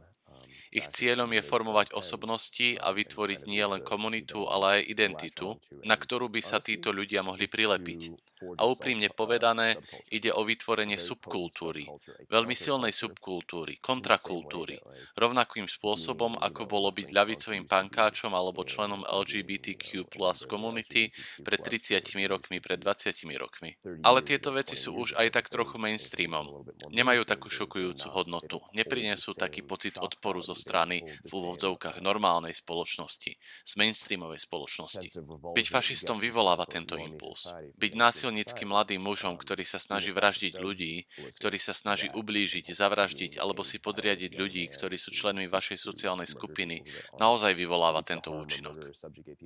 Ich 0.71 0.87
cieľom 0.87 1.35
je 1.35 1.43
formovať 1.43 1.99
osobnosti 1.99 2.79
a 2.79 2.95
vytvoriť 2.95 3.43
nielen 3.51 3.83
komunitu, 3.83 4.47
ale 4.47 4.79
aj 4.79 4.83
identitu, 4.87 5.59
na 5.83 5.99
ktorú 5.99 6.31
by 6.31 6.39
sa 6.39 6.63
títo 6.63 6.95
ľudia 6.95 7.27
mohli 7.27 7.51
prilepiť. 7.51 8.15
A 8.55 8.65
úprimne 8.71 9.11
povedané, 9.11 9.83
ide 10.09 10.31
o 10.31 10.47
vytvorenie 10.47 10.97
subkultúry, 10.97 11.91
veľmi 12.31 12.55
silnej 12.55 12.95
subkultúry, 12.95 13.83
kontrakultúry, 13.83 14.79
rovnakým 15.19 15.67
spôsobom, 15.67 16.39
ako 16.39 16.71
bolo 16.71 16.89
byť 16.95 17.09
ľavicovým 17.13 17.67
pankáčom 17.67 18.31
alebo 18.31 18.63
členom 18.63 19.03
LGBTQ 19.05 20.07
plus 20.07 20.47
komunity 20.47 21.11
pred 21.43 21.61
30 21.61 22.01
rokmi, 22.31 22.63
pred 22.63 22.79
20 22.79 23.27
rokmi. 23.43 23.75
Ale 24.07 24.23
tieto 24.23 24.55
veci 24.55 24.79
sú 24.79 24.95
už 24.95 25.19
aj 25.19 25.35
tak 25.35 25.51
trochu 25.51 25.77
mainstreamom. 25.83 26.65
Nemajú 26.95 27.27
takú 27.27 27.51
šokujúcu 27.51 28.07
hodnotu, 28.15 28.57
neprinesú 28.73 29.35
taký 29.35 29.67
pocit 29.67 30.01
odporu 30.01 30.39
zo 30.41 30.57
strany 30.65 30.97
v 31.05 31.31
úvodzovkách 31.31 32.01
normálnej 32.01 32.57
spoločnosti, 32.57 33.33
z 33.41 33.73
mainstreamovej 33.77 34.41
spoločnosti. 34.41 35.09
Byť 35.57 35.67
fašistom 35.67 36.21
vyvoláva 36.21 36.65
tento 36.69 36.97
impuls. 37.01 37.49
Byť 37.77 37.93
násil 37.97 38.21
násilnícky 38.21 38.69
mladým 38.69 39.01
mužom, 39.01 39.41
ktorý 39.41 39.65
sa 39.65 39.81
snaží 39.81 40.13
vraždiť 40.13 40.61
ľudí, 40.61 41.09
ktorý 41.41 41.57
sa 41.57 41.73
snaží 41.73 42.13
ublížiť, 42.13 42.69
zavraždiť 42.69 43.41
alebo 43.41 43.65
si 43.65 43.81
podriadiť 43.81 44.37
ľudí, 44.37 44.69
ktorí 44.69 45.01
sú 45.01 45.09
členmi 45.09 45.49
vašej 45.49 45.81
sociálnej 45.81 46.29
skupiny, 46.29 46.85
naozaj 47.17 47.57
vyvoláva 47.57 48.05
tento 48.05 48.29
účinok. 48.37 48.93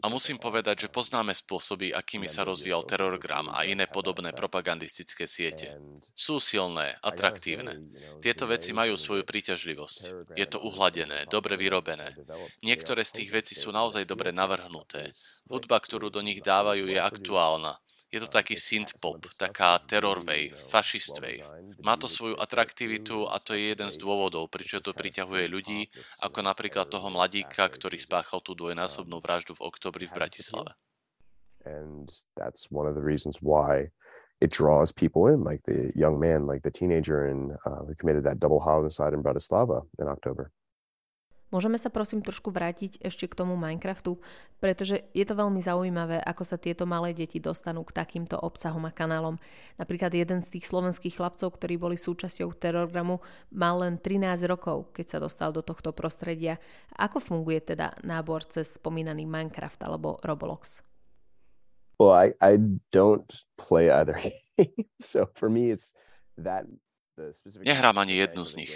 A 0.03 0.11
musím 0.11 0.43
povedať, 0.43 0.85
že 0.85 0.89
poznáme 0.91 1.31
spôsoby, 1.39 1.95
akými 1.95 2.27
sa 2.27 2.43
rozvíjal 2.43 2.83
terorgram 2.83 3.47
a 3.55 3.63
iné 3.63 3.87
podobné 3.87 4.35
propagandistické 4.35 5.31
siete. 5.31 5.79
Sú 6.19 6.43
silné, 6.43 6.99
atraktívne. 6.99 7.79
Tieto 8.21 8.51
veci 8.51 8.75
majú 8.75 8.99
svoju 8.99 9.23
príťažlivosť. 9.23 10.35
Je 10.35 10.47
to 10.51 10.59
uhladené, 10.61 11.04
dobre 11.31 11.55
vyrobené. 11.59 12.13
Niektoré 12.65 13.03
z 13.05 13.23
tých 13.23 13.31
vecí 13.31 13.55
sú 13.55 13.71
naozaj 13.71 14.05
dobre 14.09 14.33
navrhnuté. 14.33 15.13
Hudba, 15.51 15.81
ktorú 15.81 16.09
do 16.09 16.25
nich 16.25 16.41
dávajú, 16.41 16.89
je 16.89 17.01
aktuálna. 17.01 17.77
Je 18.15 18.23
to 18.23 18.31
taký 18.31 18.55
synth-pop, 18.55 19.27
taká 19.35 19.83
terror 19.91 20.23
wave, 20.23 20.55
fašist 20.55 21.19
wave. 21.19 21.43
Má 21.83 21.99
to 21.99 22.07
svoju 22.07 22.39
atraktivitu 22.39 23.27
a 23.27 23.43
to 23.43 23.59
je 23.59 23.75
jeden 23.75 23.91
z 23.91 23.99
dôvodov, 23.99 24.47
prečo 24.55 24.79
to 24.79 24.95
priťahuje 24.95 25.51
ľudí, 25.51 25.91
ako 26.23 26.47
napríklad 26.47 26.87
toho 26.87 27.11
mladíka, 27.11 27.67
ktorý 27.67 27.99
spáchal 27.99 28.39
tú 28.39 28.55
dvojnásobnú 28.55 29.19
vraždu 29.19 29.59
v 29.59 29.67
oktobri 29.67 30.07
v 30.07 30.15
Bratislave. 30.15 30.79
And 31.67 32.07
that's 32.39 32.71
one 32.71 32.87
of 32.87 32.95
the 32.95 33.03
reasons 33.03 33.43
why 33.43 33.91
it 34.39 34.55
draws 34.55 34.93
people 34.93 35.27
in, 35.27 35.43
like 35.43 35.67
the 35.67 35.91
young 35.99 36.21
man, 36.21 36.47
like 36.47 36.63
the 36.63 36.71
teenager 36.71 37.27
in, 37.27 37.57
uh, 37.67 37.83
who 37.83 37.99
committed 37.99 38.23
that 38.25 38.39
double 38.39 38.61
homicide 38.61 39.11
in 39.11 39.27
Bratislava 39.27 39.83
in 39.99 40.07
October. 40.07 40.55
Môžeme 41.55 41.79
sa 41.79 41.87
prosím 41.87 42.19
trošku 42.19 42.51
vrátiť 42.51 42.99
ešte 42.99 43.31
k 43.31 43.39
tomu 43.39 43.55
Minecraftu, 43.55 44.19
pretože 44.59 45.07
je 45.15 45.23
to 45.23 45.39
veľmi 45.39 45.63
zaujímavé, 45.63 46.19
ako 46.19 46.43
sa 46.43 46.59
tieto 46.59 46.83
malé 46.83 47.15
deti 47.15 47.39
dostanú 47.39 47.87
k 47.87 47.95
takýmto 47.95 48.35
obsahom 48.35 48.83
a 48.83 48.91
kanálom. 48.91 49.39
Napríklad 49.79 50.11
jeden 50.11 50.43
z 50.43 50.59
tých 50.59 50.67
slovenských 50.67 51.15
chlapcov, 51.15 51.55
ktorí 51.55 51.79
boli 51.79 51.95
súčasťou 51.95 52.59
terorgramu, 52.59 53.23
mal 53.55 53.87
len 53.87 54.03
13 54.03 54.51
rokov, 54.51 54.91
keď 54.99 55.07
sa 55.15 55.19
dostal 55.23 55.55
do 55.55 55.63
tohto 55.63 55.95
prostredia. 55.95 56.59
Ako 56.99 57.23
funguje 57.23 57.63
teda 57.63 57.95
nábor 58.03 58.43
cez 58.51 58.75
spomínaný 58.75 59.23
Minecraft 59.23 59.79
alebo 59.87 60.19
Roblox? 60.27 60.83
Well, 62.03 62.11
I, 62.11 62.35
I 62.43 62.59
don't 62.91 63.31
play 63.55 63.95
either 63.95 64.19
game. 64.59 64.91
so 64.99 65.31
for 65.39 65.47
me 65.47 65.71
it's 65.71 65.95
that 66.35 66.67
Nehrám 67.63 67.99
ani 67.99 68.19
jednu 68.19 68.43
z 68.43 68.53
nich. 68.57 68.73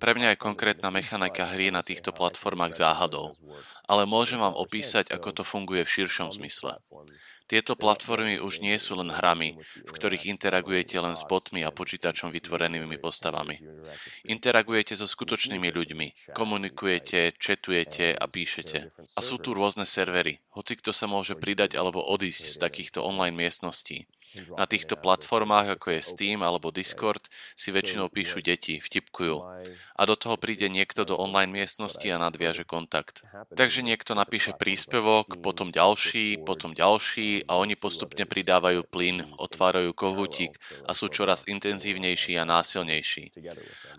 Pre 0.00 0.12
mňa 0.16 0.32
je 0.32 0.42
konkrétna 0.42 0.88
mechanika 0.88 1.44
hry 1.44 1.68
na 1.68 1.84
týchto 1.84 2.12
platformách 2.12 2.72
záhadou, 2.72 3.36
ale 3.84 4.08
môžem 4.08 4.40
vám 4.40 4.56
opísať, 4.56 5.12
ako 5.12 5.28
to 5.30 5.42
funguje 5.44 5.84
v 5.84 5.92
širšom 6.00 6.32
zmysle. 6.32 6.80
Tieto 7.52 7.76
platformy 7.76 8.40
už 8.40 8.64
nie 8.64 8.72
sú 8.80 8.96
len 8.96 9.12
hrami, 9.12 9.52
v 9.84 9.90
ktorých 9.92 10.24
interagujete 10.24 10.96
len 10.96 11.12
s 11.12 11.20
botmi 11.28 11.60
a 11.60 11.74
počítačom 11.74 12.32
vytvorenými 12.32 12.96
postavami. 12.96 13.60
Interagujete 14.24 14.96
so 14.96 15.04
skutočnými 15.04 15.68
ľuďmi, 15.68 16.32
komunikujete, 16.32 17.36
četujete 17.36 18.16
a 18.16 18.24
píšete. 18.24 18.78
A 18.96 19.20
sú 19.20 19.36
tu 19.36 19.52
rôzne 19.52 19.84
servery. 19.84 20.40
Hoci 20.56 20.80
kto 20.80 20.96
sa 20.96 21.04
môže 21.04 21.36
pridať 21.36 21.76
alebo 21.76 22.00
odísť 22.00 22.40
z 22.40 22.56
takýchto 22.56 23.04
online 23.04 23.36
miestností. 23.36 24.08
Na 24.56 24.64
týchto 24.64 24.96
platformách, 24.96 25.76
ako 25.76 25.92
je 25.92 26.00
Steam 26.00 26.40
alebo 26.40 26.72
Discord, 26.72 27.28
si 27.52 27.68
väčšinou 27.68 28.08
píšu 28.08 28.40
deti, 28.40 28.80
vtipkujú. 28.80 29.36
A 29.92 30.02
do 30.08 30.16
toho 30.16 30.40
príde 30.40 30.72
niekto 30.72 31.04
do 31.04 31.20
online 31.20 31.52
miestnosti 31.52 32.04
a 32.08 32.16
nadviaže 32.16 32.64
kontakt. 32.64 33.20
Takže 33.52 33.84
niekto 33.84 34.16
napíše 34.16 34.56
príspevok, 34.56 35.36
potom 35.44 35.68
ďalší, 35.68 36.40
potom 36.40 36.72
ďalší 36.72 37.44
a 37.44 37.60
oni 37.60 37.76
postupne 37.76 38.24
pridávajú 38.24 38.88
plyn, 38.88 39.28
otvárajú 39.36 39.92
kohútik 39.92 40.56
a 40.88 40.96
sú 40.96 41.12
čoraz 41.12 41.44
intenzívnejší 41.44 42.40
a 42.40 42.48
násilnejší. 42.48 43.36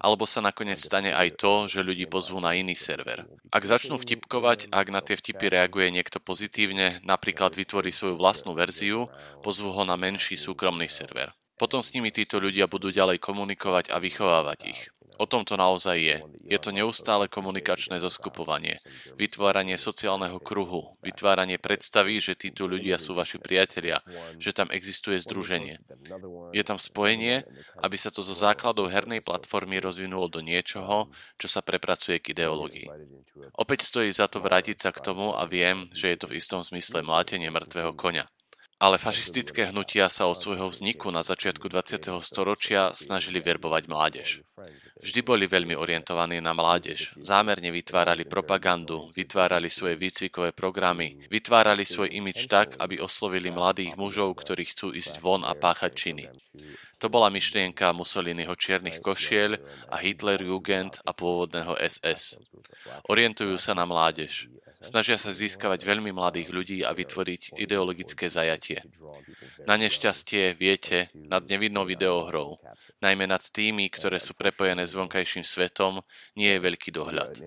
Alebo 0.01 0.25
sa 0.25 0.41
nakoniec 0.41 0.81
stane 0.81 1.13
aj 1.13 1.37
to, 1.37 1.53
že 1.69 1.85
ľudí 1.85 2.09
pozvú 2.09 2.41
na 2.41 2.57
iný 2.57 2.73
server. 2.73 3.29
Ak 3.53 3.63
začnú 3.69 4.01
vtipkovať, 4.01 4.73
ak 4.73 4.87
na 4.89 4.99
tie 5.05 5.13
vtipy 5.13 5.53
reaguje 5.53 5.93
niekto 5.93 6.17
pozitívne, 6.17 6.99
napríklad 7.05 7.53
vytvorí 7.53 7.93
svoju 7.93 8.17
vlastnú 8.17 8.57
verziu, 8.57 9.05
pozvú 9.45 9.69
ho 9.69 9.83
na 9.85 9.93
menší 9.93 10.22
menší 10.23 10.39
súkromný 10.39 10.87
server. 10.87 11.35
Potom 11.59 11.83
s 11.83 11.91
nimi 11.91 12.07
títo 12.07 12.39
ľudia 12.39 12.71
budú 12.71 12.95
ďalej 12.95 13.19
komunikovať 13.19 13.91
a 13.91 13.99
vychovávať 13.99 14.59
ich. 14.71 14.87
O 15.19 15.27
tom 15.27 15.43
to 15.43 15.59
naozaj 15.59 15.99
je. 15.99 16.17
Je 16.47 16.57
to 16.57 16.71
neustále 16.71 17.27
komunikačné 17.27 17.99
zoskupovanie, 17.99 18.79
vytváranie 19.19 19.75
sociálneho 19.75 20.39
kruhu, 20.39 20.87
vytváranie 21.03 21.59
predstavy, 21.59 22.23
že 22.23 22.39
títo 22.39 22.71
ľudia 22.71 22.95
sú 22.97 23.13
vaši 23.13 23.37
priatelia, 23.37 23.99
že 24.39 24.55
tam 24.55 24.71
existuje 24.71 25.19
združenie. 25.19 25.77
Je 26.55 26.63
tam 26.63 26.79
spojenie, 26.79 27.43
aby 27.83 27.99
sa 27.99 28.15
to 28.15 28.23
zo 28.23 28.33
základov 28.33 28.89
hernej 28.89 29.19
platformy 29.19 29.83
rozvinulo 29.83 30.31
do 30.31 30.39
niečoho, 30.39 31.11
čo 31.35 31.51
sa 31.51 31.59
prepracuje 31.59 32.17
k 32.23 32.31
ideológii. 32.31 32.87
Opäť 33.59 33.85
stojí 33.85 34.09
za 34.09 34.31
to 34.31 34.39
vrátiť 34.39 34.87
sa 34.87 34.89
k 34.95 35.03
tomu 35.03 35.35
a 35.35 35.45
viem, 35.45 35.85
že 35.93 36.15
je 36.15 36.17
to 36.17 36.31
v 36.31 36.39
istom 36.41 36.63
zmysle 36.65 37.05
mlátenie 37.05 37.53
mŕtvého 37.53 37.91
konia. 37.93 38.32
Ale 38.83 38.99
fašistické 38.99 39.71
hnutia 39.71 40.11
sa 40.11 40.27
od 40.27 40.35
svojho 40.35 40.67
vzniku 40.67 41.07
na 41.07 41.23
začiatku 41.23 41.71
20. 41.71 42.19
storočia 42.19 42.91
snažili 42.91 43.39
verbovať 43.39 43.83
mládež. 43.87 44.43
Vždy 44.99 45.23
boli 45.23 45.47
veľmi 45.47 45.71
orientovaní 45.71 46.43
na 46.43 46.51
mládež. 46.51 47.15
Zámerne 47.15 47.71
vytvárali 47.71 48.27
propagandu, 48.27 49.07
vytvárali 49.15 49.71
svoje 49.71 49.95
výcvikové 49.95 50.51
programy, 50.51 51.15
vytvárali 51.31 51.87
svoj 51.87 52.11
imič 52.11 52.51
tak, 52.51 52.75
aby 52.75 52.99
oslovili 52.99 53.55
mladých 53.55 53.95
mužov, 53.95 54.35
ktorí 54.43 54.67
chcú 54.67 54.91
ísť 54.91 55.23
von 55.23 55.47
a 55.47 55.55
páchať 55.55 55.91
činy. 55.95 56.27
To 56.99 57.07
bola 57.07 57.31
myšlienka 57.31 57.95
Mussoliniho 57.95 58.51
čiernych 58.51 58.99
košiel 58.99 59.63
a 59.91 59.95
Hitler 60.03 60.43
Jugend 60.43 60.99
a 61.07 61.15
pôvodného 61.15 61.79
SS. 61.79 62.35
Orientujú 63.07 63.55
sa 63.55 63.71
na 63.71 63.87
mládež. 63.87 64.51
Snažia 64.83 65.15
sa 65.15 65.31
získavať 65.31 65.87
veľmi 65.87 66.11
mladých 66.11 66.51
ľudí 66.51 66.77
a 66.83 66.91
vytvoriť 66.91 67.55
ideologické 67.55 68.27
zajatie. 68.27 68.83
Na 69.63 69.79
nešťastie, 69.79 70.59
viete, 70.59 71.07
nad 71.15 71.47
nevidnou 71.47 71.87
videohrou, 71.87 72.59
najmä 72.99 73.23
nad 73.23 73.39
tými, 73.39 73.87
ktoré 73.87 74.19
sú 74.19 74.35
prepojené 74.35 74.83
s 74.83 74.91
vonkajším 74.91 75.47
svetom, 75.47 76.03
nie 76.35 76.51
je 76.51 76.59
veľký 76.59 76.91
dohľad. 76.91 77.39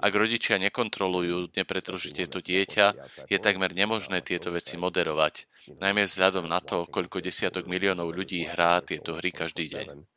Ak 0.00 0.12
rodičia 0.16 0.56
nekontrolujú 0.56 1.52
nepretržite 1.52 2.24
to 2.32 2.40
dieťa, 2.40 2.96
je 3.28 3.36
takmer 3.36 3.76
nemožné 3.76 4.24
tieto 4.24 4.48
veci 4.48 4.80
moderovať, 4.80 5.44
najmä 5.84 6.08
vzhľadom 6.08 6.48
na 6.48 6.64
to, 6.64 6.88
koľko 6.88 7.20
desiatok 7.20 7.68
miliónov 7.68 8.08
ľudí 8.16 8.48
hrá 8.48 8.80
tieto 8.80 9.20
hry 9.20 9.28
každý 9.36 9.68
deň. 9.68 10.08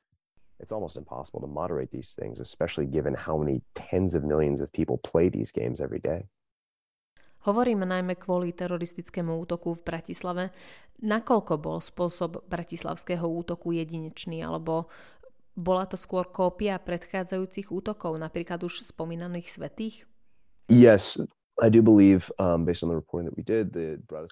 it's 0.64 0.72
almost 0.72 0.96
impossible 0.96 1.42
to 1.42 1.48
moderate 1.48 1.92
these 1.92 2.16
things, 2.16 2.40
especially 2.40 2.86
given 2.86 3.14
how 3.14 3.38
many 3.38 3.62
tens 3.76 4.16
of 4.16 4.24
millions 4.24 4.62
of 4.62 4.72
people 4.72 4.98
play 4.98 5.28
these 5.28 5.52
games 5.52 5.82
every 5.82 6.00
day. 6.00 6.24
Hovorím 7.44 7.84
najmä 7.84 8.16
kvôli 8.16 8.56
teroristickému 8.56 9.36
útoku 9.44 9.76
v 9.76 9.84
Bratislave. 9.84 10.56
Nakoľko 11.04 11.54
bol 11.60 11.84
spôsob 11.84 12.48
bratislavského 12.48 13.28
útoku 13.28 13.76
jedinečný, 13.76 14.40
alebo 14.40 14.88
bola 15.54 15.84
to 15.86 16.00
skôr 16.00 16.32
kópia 16.32 16.80
predchádzajúcich 16.80 17.70
útokov, 17.70 18.16
napríklad 18.16 18.64
už 18.64 18.88
spomínaných 18.88 19.52
svetých? 19.52 20.08
Yes, 20.72 21.20
Um, 21.54 22.66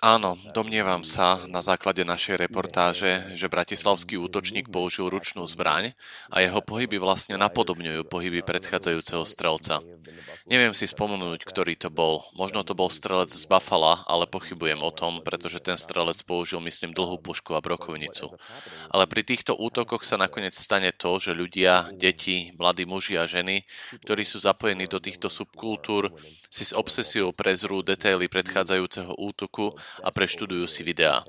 Áno, 0.02 0.42
domnievam 0.58 1.06
sa 1.06 1.46
na 1.46 1.62
základe 1.62 2.02
našej 2.02 2.50
reportáže, 2.50 3.38
že 3.38 3.46
bratislavský 3.46 4.18
útočník 4.18 4.74
použil 4.74 5.06
ručnú 5.06 5.46
zbraň 5.46 5.94
a 6.34 6.42
jeho 6.42 6.66
pohyby 6.66 6.98
vlastne 6.98 7.38
napodobňujú 7.38 8.10
pohyby 8.10 8.42
predchádzajúceho 8.42 9.22
strelca. 9.30 9.86
Neviem 10.50 10.74
si 10.74 10.90
spomenúť, 10.90 11.46
ktorý 11.46 11.78
to 11.78 11.94
bol. 11.94 12.26
Možno 12.34 12.66
to 12.66 12.74
bol 12.74 12.90
strelec 12.90 13.30
z 13.30 13.46
Buffalo, 13.46 14.02
ale 14.10 14.26
pochybujem 14.26 14.82
o 14.82 14.90
tom, 14.90 15.22
pretože 15.22 15.62
ten 15.62 15.78
strelec 15.78 16.18
použil, 16.26 16.58
myslím, 16.66 16.90
dlhú 16.90 17.22
pušku 17.22 17.54
a 17.54 17.62
brokovnicu. 17.62 18.34
Ale 18.90 19.06
pri 19.06 19.22
týchto 19.22 19.54
útokoch 19.54 20.10
sa 20.10 20.18
nakoniec 20.18 20.58
stane 20.58 20.90
to, 20.90 21.22
že 21.22 21.38
ľudia, 21.38 21.94
deti, 21.94 22.50
mladí 22.58 22.90
muži 22.90 23.22
a 23.22 23.30
ženy, 23.30 23.62
ktorí 24.02 24.26
sú 24.26 24.42
zapojení 24.42 24.90
do 24.90 24.98
týchto 24.98 25.30
subkultúr, 25.30 26.10
si 26.50 26.66
s 26.66 26.74
obsesiou 26.74 27.11
komisiou 27.12 27.36
prezrú 27.36 27.84
detaily 27.84 28.32
predchádzajúceho 28.32 29.20
útoku 29.20 29.76
a 30.00 30.16
preštudujú 30.16 30.64
si 30.64 30.80
videá. 30.88 31.28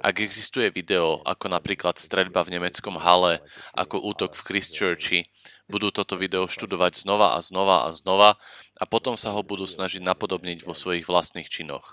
Ak 0.00 0.24
existuje 0.24 0.72
video, 0.72 1.20
ako 1.28 1.52
napríklad 1.52 2.00
streľba 2.00 2.40
v 2.40 2.56
nemeckom 2.56 2.96
hale, 2.96 3.44
ako 3.76 4.00
útok 4.08 4.32
v 4.32 4.40
Christchurchi, 4.48 5.20
budú 5.68 5.92
toto 5.92 6.16
video 6.16 6.48
študovať 6.48 7.04
znova 7.04 7.36
a 7.36 7.44
znova 7.44 7.84
a 7.84 7.92
znova 7.92 8.40
a 8.80 8.84
potom 8.88 9.20
sa 9.20 9.36
ho 9.36 9.44
budú 9.44 9.68
snažiť 9.68 10.00
napodobniť 10.00 10.64
vo 10.64 10.72
svojich 10.72 11.04
vlastných 11.04 11.52
činoch. 11.52 11.92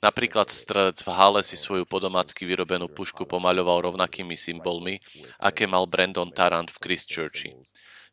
Napríklad 0.00 0.48
strelec 0.48 1.04
v 1.04 1.12
hale 1.12 1.44
si 1.44 1.60
svoju 1.60 1.84
podomácky 1.84 2.48
vyrobenú 2.48 2.88
pušku 2.88 3.28
pomaľoval 3.28 3.92
rovnakými 3.92 4.40
symbolmi, 4.40 5.04
aké 5.36 5.68
mal 5.68 5.84
Brandon 5.84 6.32
Tarrant 6.32 6.72
v 6.72 6.80
Christchurchi. 6.80 7.52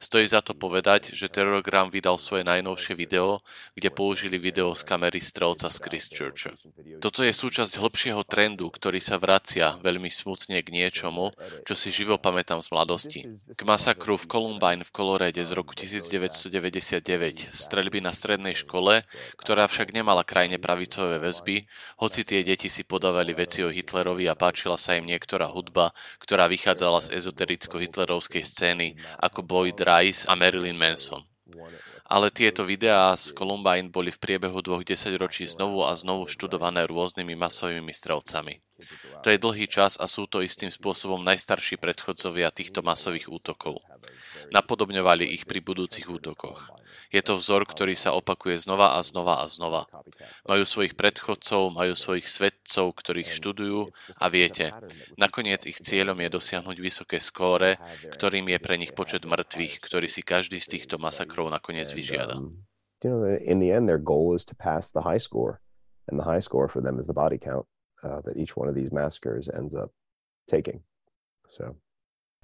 Stojí 0.01 0.25
za 0.25 0.41
to 0.41 0.57
povedať, 0.57 1.13
že 1.13 1.29
Terrorgram 1.29 1.93
vydal 1.93 2.17
svoje 2.17 2.41
najnovšie 2.41 2.97
video, 2.97 3.37
kde 3.77 3.93
použili 3.93 4.41
video 4.41 4.73
z 4.73 4.81
kamery 4.81 5.21
strelca 5.21 5.69
z 5.69 5.77
Christchurch. 5.77 6.49
Toto 6.97 7.21
je 7.21 7.29
súčasť 7.29 7.77
hĺbšieho 7.77 8.25
trendu, 8.25 8.65
ktorý 8.73 8.97
sa 8.97 9.21
vracia 9.21 9.77
veľmi 9.85 10.09
smutne 10.09 10.57
k 10.65 10.73
niečomu, 10.73 11.29
čo 11.69 11.77
si 11.77 11.93
živo 11.93 12.17
pamätám 12.17 12.65
z 12.65 12.73
mladosti. 12.73 13.21
K 13.53 13.61
masakru 13.61 14.17
v 14.17 14.25
Columbine 14.25 14.81
v 14.81 14.89
Colorade 14.89 15.45
z 15.45 15.53
roku 15.53 15.77
1999, 15.77 17.53
streľby 17.53 18.01
na 18.01 18.09
strednej 18.09 18.57
škole, 18.57 19.05
ktorá 19.37 19.69
však 19.69 19.93
nemala 19.93 20.25
krajne 20.25 20.57
pravicové 20.57 21.21
väzby, 21.21 21.69
hoci 22.01 22.25
tie 22.25 22.41
deti 22.41 22.73
si 22.73 22.81
podávali 22.81 23.37
veci 23.37 23.61
o 23.61 23.69
Hitlerovi 23.69 24.25
a 24.25 24.33
páčila 24.33 24.81
sa 24.81 24.97
im 24.97 25.05
niektorá 25.05 25.45
hudba, 25.45 25.93
ktorá 26.17 26.49
vychádzala 26.49 27.05
z 27.05 27.21
ezotericko-hitlerovskej 27.21 28.41
scény 28.41 28.97
ako 29.21 29.45
Boyd 29.45 29.77
Rice 29.91 30.23
a 30.23 30.39
Marilyn 30.39 30.80
Manson. 30.80 31.27
Ale 32.08 32.27
tieto 32.32 32.63
videá 32.67 33.15
z 33.15 33.32
Columbine 33.36 33.91
boli 33.91 34.12
v 34.12 34.19
priebehu 34.19 34.60
dvoch 34.63 34.84
desaťročí 34.84 35.47
znovu 35.47 35.84
a 35.84 35.95
znovu 35.95 36.27
študované 36.27 36.84
rôznymi 36.88 37.36
masovými 37.36 37.91
strelcami. 37.91 38.60
To 39.21 39.29
je 39.29 39.38
dlhý 39.38 39.69
čas 39.69 40.01
a 40.01 40.10
sú 40.10 40.25
to 40.25 40.41
istým 40.41 40.73
spôsobom 40.73 41.21
najstarší 41.21 41.77
predchodcovia 41.77 42.49
týchto 42.49 42.81
masových 42.81 43.29
útokov. 43.29 43.77
Napodobňovali 44.49 45.29
ich 45.29 45.45
pri 45.45 45.62
budúcich 45.62 46.10
útokoch. 46.10 46.73
Je 47.13 47.21
to 47.21 47.38
vzor, 47.38 47.69
ktorý 47.69 47.93
sa 47.93 48.17
opakuje 48.17 48.57
znova 48.57 48.97
a 48.97 48.99
znova 49.05 49.43
a 49.43 49.45
znova. 49.45 49.86
Majú 50.49 50.63
svojich 50.65 50.97
predchodcov, 50.97 51.69
majú 51.69 51.93
svojich 51.93 52.25
svedcov, 52.25 52.97
ktorých 52.97 53.29
študujú 53.29 53.88
a 54.17 54.25
viete, 54.27 54.73
nakoniec 55.15 55.69
ich 55.69 55.77
cieľom 55.79 56.17
je 56.17 56.29
dosiahnuť 56.31 56.77
vysoké 56.81 57.21
skóre, 57.21 57.77
ktorým 58.12 58.49
je 58.51 58.60
pre 58.60 58.75
nich 58.81 58.91
počet 58.97 59.23
mŕtvych, 59.23 59.79
ktorý 59.79 60.07
si 60.10 60.25
každý 60.25 60.57
z 60.57 60.79
týchto 60.79 60.97
masakrov 60.97 61.47
nakoniec 61.53 61.88
vyžiada. 61.93 62.41
You 63.01 63.10
know, 63.10 63.25
in 63.25 63.57
the 63.57 63.73
end, 63.73 63.89
their 63.89 64.01
goal 64.01 64.38
is 64.38 64.45
to 64.45 64.53
pass 64.53 64.93
the 64.93 65.01
high 65.01 65.17
score, 65.17 65.57
and 66.05 66.21
the 66.21 66.27
high 66.27 66.41
score 66.41 66.69
for 66.69 66.86
them 66.86 67.01
is 67.01 67.10
the 67.10 67.17
body 67.17 67.41
count 67.41 67.65
uh, 68.03 68.21
that 68.21 68.37
each 68.37 68.57
one 68.57 68.67
of 68.67 68.75
these 68.75 68.91
massacres 68.91 69.49
ends 69.49 69.73
up 69.73 69.91
taking. 70.47 70.81
So. 71.47 71.75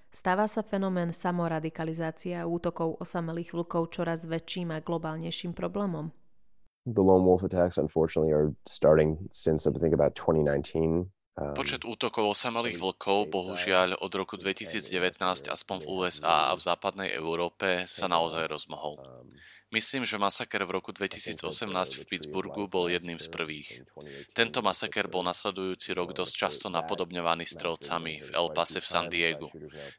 Stáva 0.08 0.48
sa 0.48 0.64
fenomén 0.64 1.12
samoradikalizácia 1.12 2.42
a 2.42 2.50
útokov 2.50 2.98
osamelých 3.04 3.52
vlkov 3.52 3.92
čoraz 3.92 4.24
väčším 4.24 4.72
a 4.72 4.80
globálnejším 4.80 5.52
problémom? 5.52 6.10
The 6.88 7.04
lone 7.04 7.28
wolf 7.28 7.44
attacks, 7.44 7.76
unfortunately, 7.76 8.32
are 8.32 8.56
starting 8.64 9.28
since 9.36 9.68
I 9.68 9.76
think 9.76 9.92
about 9.92 10.16
2019. 10.16 11.12
Um, 11.38 11.54
Počet 11.54 11.86
útokov 11.86 12.34
osamelých 12.34 12.82
vlkov, 12.82 13.30
bohužiaľ, 13.30 14.02
od 14.02 14.10
roku 14.16 14.42
2019 14.42 15.22
aspoň 15.52 15.78
v 15.84 15.86
USA 15.86 16.50
a 16.50 16.58
v 16.58 16.62
západnej 16.66 17.14
Európe 17.14 17.86
sa 17.86 18.10
naozaj 18.10 18.50
rozmohol. 18.50 18.98
Myslím, 19.68 20.08
že 20.08 20.16
masaker 20.16 20.64
v 20.64 20.80
roku 20.80 20.96
2018 20.96 21.44
v 22.00 22.04
Pittsburghu 22.08 22.72
bol 22.72 22.88
jedným 22.88 23.20
z 23.20 23.28
prvých. 23.28 23.84
Tento 24.32 24.64
masaker 24.64 25.12
bol 25.12 25.28
nasledujúci 25.28 25.92
rok 25.92 26.16
dosť 26.16 26.34
často 26.34 26.66
napodobňovaný 26.72 27.44
strelcami 27.44 28.24
v 28.24 28.30
El 28.32 28.56
Pase 28.56 28.80
v 28.80 28.88
San 28.88 29.12
Diego. 29.12 29.52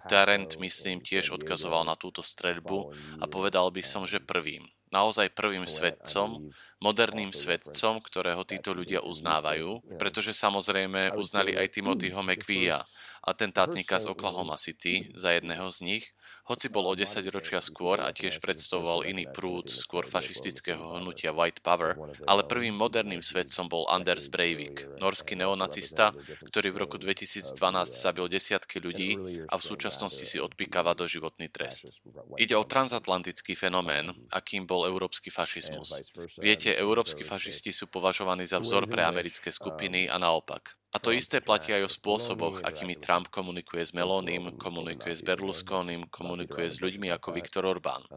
Tarrant, 0.08 0.56
myslím, 0.56 1.04
tiež 1.04 1.36
odkazoval 1.36 1.84
na 1.84 2.00
túto 2.00 2.24
streľbu 2.24 2.96
a 3.20 3.28
povedal 3.28 3.68
by 3.68 3.84
som, 3.84 4.08
že 4.08 4.24
prvým, 4.24 4.64
naozaj 4.88 5.36
prvým 5.36 5.68
svedcom, 5.68 6.48
moderným 6.80 7.36
svedcom, 7.36 8.00
ktorého 8.00 8.40
títo 8.48 8.72
ľudia 8.72 9.04
uznávajú, 9.04 10.00
pretože 10.00 10.32
samozrejme 10.32 11.12
uznali 11.12 11.60
aj 11.60 11.76
Timothyho 11.76 12.24
McVeeha, 12.28 12.80
atentátnika 13.20 14.00
z 14.00 14.08
Oklahoma 14.08 14.56
City, 14.56 15.12
za 15.12 15.36
jedného 15.36 15.68
z 15.68 15.78
nich, 15.84 16.04
hoci 16.48 16.72
bol 16.72 16.88
o 16.88 16.96
10 16.96 17.20
ročia 17.28 17.60
skôr 17.60 18.00
a 18.00 18.08
tiež 18.08 18.40
predstavoval 18.40 19.04
iný 19.04 19.28
prúd 19.28 19.68
skôr 19.68 20.08
fašistického 20.08 20.96
hnutia 20.96 21.36
White 21.36 21.60
Power, 21.60 22.00
ale 22.24 22.48
prvým 22.48 22.72
moderným 22.72 23.20
svedcom 23.20 23.68
bol 23.68 23.84
Anders 23.92 24.32
Breivik, 24.32 24.88
norský 24.96 25.36
neonacista, 25.36 26.16
ktorý 26.48 26.72
v 26.72 26.80
roku 26.88 26.96
2012 26.96 27.52
zabil 27.92 28.26
desiatky 28.32 28.80
ľudí 28.80 29.44
a 29.44 29.54
v 29.60 29.66
súčasnosti 29.68 30.24
si 30.24 30.40
odpikáva 30.40 30.96
doživotný 30.96 31.52
trest. 31.52 31.92
Ide 32.40 32.56
o 32.56 32.64
transatlantický 32.64 33.52
fenomén, 33.52 34.08
akým 34.32 34.64
bol 34.64 34.88
európsky 34.88 35.28
fašizmus. 35.28 36.00
Viete, 36.40 36.72
európsky 36.72 37.28
fašisti 37.28 37.76
sú 37.76 37.92
považovaní 37.92 38.48
za 38.48 38.56
vzor 38.56 38.88
pre 38.88 39.04
americké 39.04 39.52
skupiny 39.52 40.08
a 40.08 40.16
naopak. 40.16 40.77
A 40.88 40.96
to 40.96 41.12
isté 41.12 41.44
platí 41.44 41.76
aj 41.76 41.84
o 41.84 41.90
spôsoboch, 41.92 42.64
akými 42.64 42.96
Trump 42.96 43.28
komunikuje 43.28 43.84
s 43.84 43.92
Melónim, 43.92 44.56
komunikuje 44.56 45.12
s 45.12 45.20
Berlusconim, 45.20 46.08
komunikuje 46.08 46.64
s 46.64 46.80
ľuďmi 46.80 47.12
ako 47.12 47.28
Viktor 47.36 47.68
Orbán. 47.68 48.08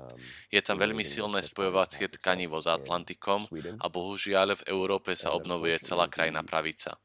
Je 0.47 0.63
tam 0.63 0.79
veľmi 0.79 1.03
silné 1.03 1.43
spojovacie 1.43 2.07
tkanivo 2.07 2.63
s 2.63 2.71
Atlantikom 2.71 3.43
a 3.75 3.85
bohužiaľ 3.91 4.55
v 4.63 4.65
Európe 4.71 5.19
sa 5.19 5.35
obnovuje 5.35 5.75
celá 5.83 6.07
krajina 6.07 6.47
pravica. 6.47 6.95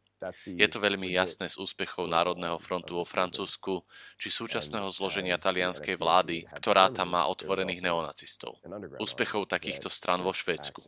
Je 0.48 0.68
to 0.72 0.80
veľmi 0.80 1.12
jasné 1.12 1.52
z 1.52 1.60
úspechov 1.60 2.08
Národného 2.08 2.56
frontu 2.56 2.96
vo 2.96 3.04
Francúzsku 3.04 3.84
či 4.16 4.32
súčasného 4.32 4.88
zloženia 4.88 5.36
talianskej 5.36 6.00
vlády, 6.00 6.48
ktorá 6.56 6.88
tam 6.88 7.12
má 7.12 7.28
otvorených 7.28 7.84
neonacistov. 7.84 8.56
Úspechov 8.96 9.44
takýchto 9.44 9.92
stran 9.92 10.24
vo 10.24 10.32
Švédsku. 10.32 10.80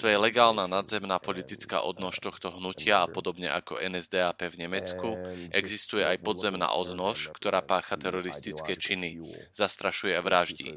To 0.00 0.06
je 0.08 0.16
legálna 0.16 0.64
nadzemná 0.64 1.20
politická 1.20 1.84
odnož 1.84 2.24
tohto 2.24 2.56
hnutia 2.56 3.04
a 3.04 3.10
podobne 3.10 3.52
ako 3.52 3.84
NSDAP 3.84 4.48
v 4.48 4.56
Nemecku, 4.64 5.08
existuje 5.52 6.00
aj 6.00 6.24
podzemná 6.24 6.72
odnož, 6.72 7.36
ktorá 7.36 7.60
pácha 7.60 8.00
teroristické 8.00 8.80
činy, 8.80 9.20
zastrašuje 9.52 10.16
a 10.16 10.24
vraždí. 10.24 10.72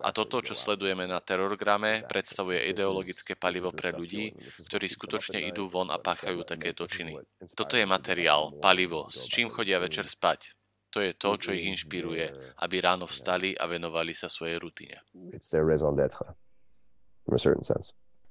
A 0.00 0.16
toto, 0.16 0.40
čo 0.40 0.56
sledujeme 0.56 1.04
na 1.04 1.20
terorgrame, 1.20 2.08
predstavuje 2.08 2.72
ideologické 2.72 3.36
palivo 3.36 3.68
pre 3.68 3.92
ľudí, 3.92 4.32
ktorí 4.64 4.88
skutočne 4.88 5.44
idú 5.44 5.68
von 5.68 5.92
a 5.92 6.00
páchajú 6.00 6.40
takéto 6.48 6.88
činy. 6.88 7.17
Toto 7.54 7.74
je 7.76 7.86
materiál, 7.86 8.54
palivo, 8.60 9.08
s 9.10 9.26
čím 9.26 9.50
chodia 9.50 9.78
večer 9.78 10.06
spať. 10.06 10.54
To 10.90 11.04
je 11.04 11.12
to, 11.12 11.36
čo 11.36 11.52
ich 11.52 11.68
inšpiruje, 11.68 12.56
aby 12.64 12.76
ráno 12.80 13.04
vstali 13.04 13.52
a 13.52 13.68
venovali 13.68 14.16
sa 14.16 14.32
svojej 14.32 14.56
rutine. 14.56 14.96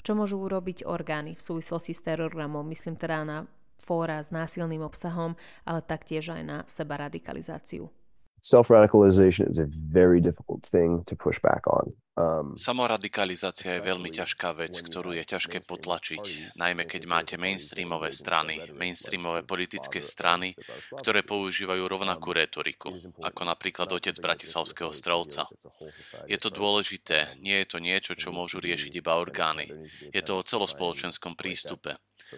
Čo 0.02 0.12
môžu 0.16 0.38
urobiť 0.42 0.88
orgány 0.88 1.38
v 1.38 1.42
súvislosti 1.42 1.94
s 1.94 2.02
terorgramom? 2.02 2.66
Myslím 2.66 2.98
teda 2.98 3.22
na 3.28 3.38
fóra 3.78 4.24
s 4.24 4.34
násilným 4.34 4.82
obsahom, 4.82 5.38
ale 5.64 5.86
taktiež 5.86 6.34
aj 6.34 6.44
na 6.44 6.58
sebaradikalizáciu. 8.42 9.46
Self-radicalization 9.48 9.50
is 9.50 9.60
a 9.60 9.68
very 9.70 10.22
difficult 10.22 10.64
thing 10.64 11.04
to 11.06 11.16
push 11.16 11.40
back 11.40 11.68
on. 11.68 11.94
Um, 12.18 12.58
Samoradikalizácia 12.58 13.78
je 13.78 13.86
veľmi 13.86 14.10
ťažká 14.10 14.50
vec, 14.58 14.74
ktorú 14.74 15.14
je 15.14 15.22
ťažké 15.22 15.62
potlačiť, 15.70 16.58
najmä 16.58 16.90
keď 16.90 17.06
máte 17.06 17.36
mainstreamové 17.38 18.10
strany, 18.10 18.58
mainstreamové 18.74 19.46
politické 19.46 20.02
strany, 20.02 20.58
ktoré 20.98 21.22
používajú 21.22 21.86
rovnakú 21.86 22.34
retoriku, 22.34 22.90
ako 23.22 23.42
napríklad 23.46 23.94
otec 23.94 24.18
Bratislavského 24.18 24.90
strelca. 24.98 25.46
Je 26.26 26.42
to 26.42 26.50
dôležité, 26.50 27.38
nie 27.38 27.62
je 27.62 27.68
to 27.70 27.78
niečo, 27.78 28.18
čo 28.18 28.34
môžu 28.34 28.58
riešiť 28.66 28.98
iba 28.98 29.14
orgány. 29.22 29.70
Je 30.10 30.22
to 30.26 30.42
o 30.42 30.46
celospoločenskom 30.46 31.38
prístupe. 31.38 31.94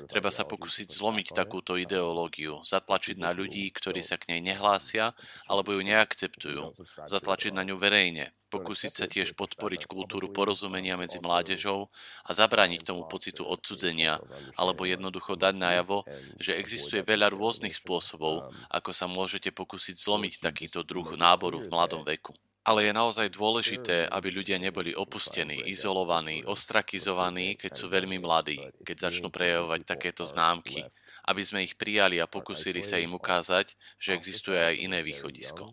Treba 0.09 0.29
sa 0.29 0.45
pokúsiť 0.45 0.89
zlomiť 0.89 1.33
takúto 1.33 1.73
ideológiu, 1.73 2.61
zatlačiť 2.61 3.17
na 3.17 3.33
ľudí, 3.33 3.65
ktorí 3.73 4.05
sa 4.05 4.21
k 4.21 4.35
nej 4.35 4.41
nehlásia 4.53 5.17
alebo 5.49 5.73
ju 5.73 5.81
neakceptujú, 5.81 6.69
zatlačiť 7.09 7.51
na 7.55 7.65
ňu 7.65 7.75
verejne, 7.81 8.29
pokúsiť 8.49 8.91
sa 8.91 9.05
tiež 9.05 9.37
podporiť 9.37 9.85
kultúru 9.85 10.29
porozumenia 10.33 10.97
medzi 10.97 11.21
mládežou 11.21 11.89
a 12.25 12.31
zabrániť 12.33 12.85
tomu 12.85 13.05
pocitu 13.05 13.45
odsudzenia, 13.45 14.17
alebo 14.57 14.85
jednoducho 14.85 15.37
dať 15.37 15.55
najavo, 15.57 16.05
že 16.41 16.57
existuje 16.57 17.05
veľa 17.05 17.33
rôznych 17.33 17.77
spôsobov, 17.77 18.49
ako 18.69 18.91
sa 18.93 19.05
môžete 19.05 19.53
pokúsiť 19.53 19.95
zlomiť 19.97 20.33
takýto 20.41 20.81
druh 20.81 21.07
náboru 21.17 21.61
v 21.61 21.71
mladom 21.71 22.01
veku. 22.05 22.33
Ale 22.69 22.85
je 22.85 22.93
naozaj 22.93 23.33
dôležité, 23.33 24.05
aby 24.13 24.29
ľudia 24.29 24.61
neboli 24.61 24.93
opustení, 24.93 25.57
izolovaní, 25.73 26.45
ostrakizovaní, 26.45 27.57
keď 27.57 27.71
sú 27.73 27.89
veľmi 27.89 28.21
mladí, 28.21 28.61
keď 28.85 29.09
začnú 29.09 29.33
prejavovať 29.33 29.89
takéto 29.89 30.21
známky, 30.21 30.85
aby 31.25 31.41
sme 31.41 31.65
ich 31.65 31.73
prijali 31.73 32.21
a 32.21 32.29
pokúsili 32.29 32.85
sa 32.85 33.01
im 33.01 33.17
ukázať, 33.17 33.73
že 33.97 34.13
existuje 34.13 34.61
aj 34.61 34.85
iné 34.85 35.01
východisko. 35.01 35.65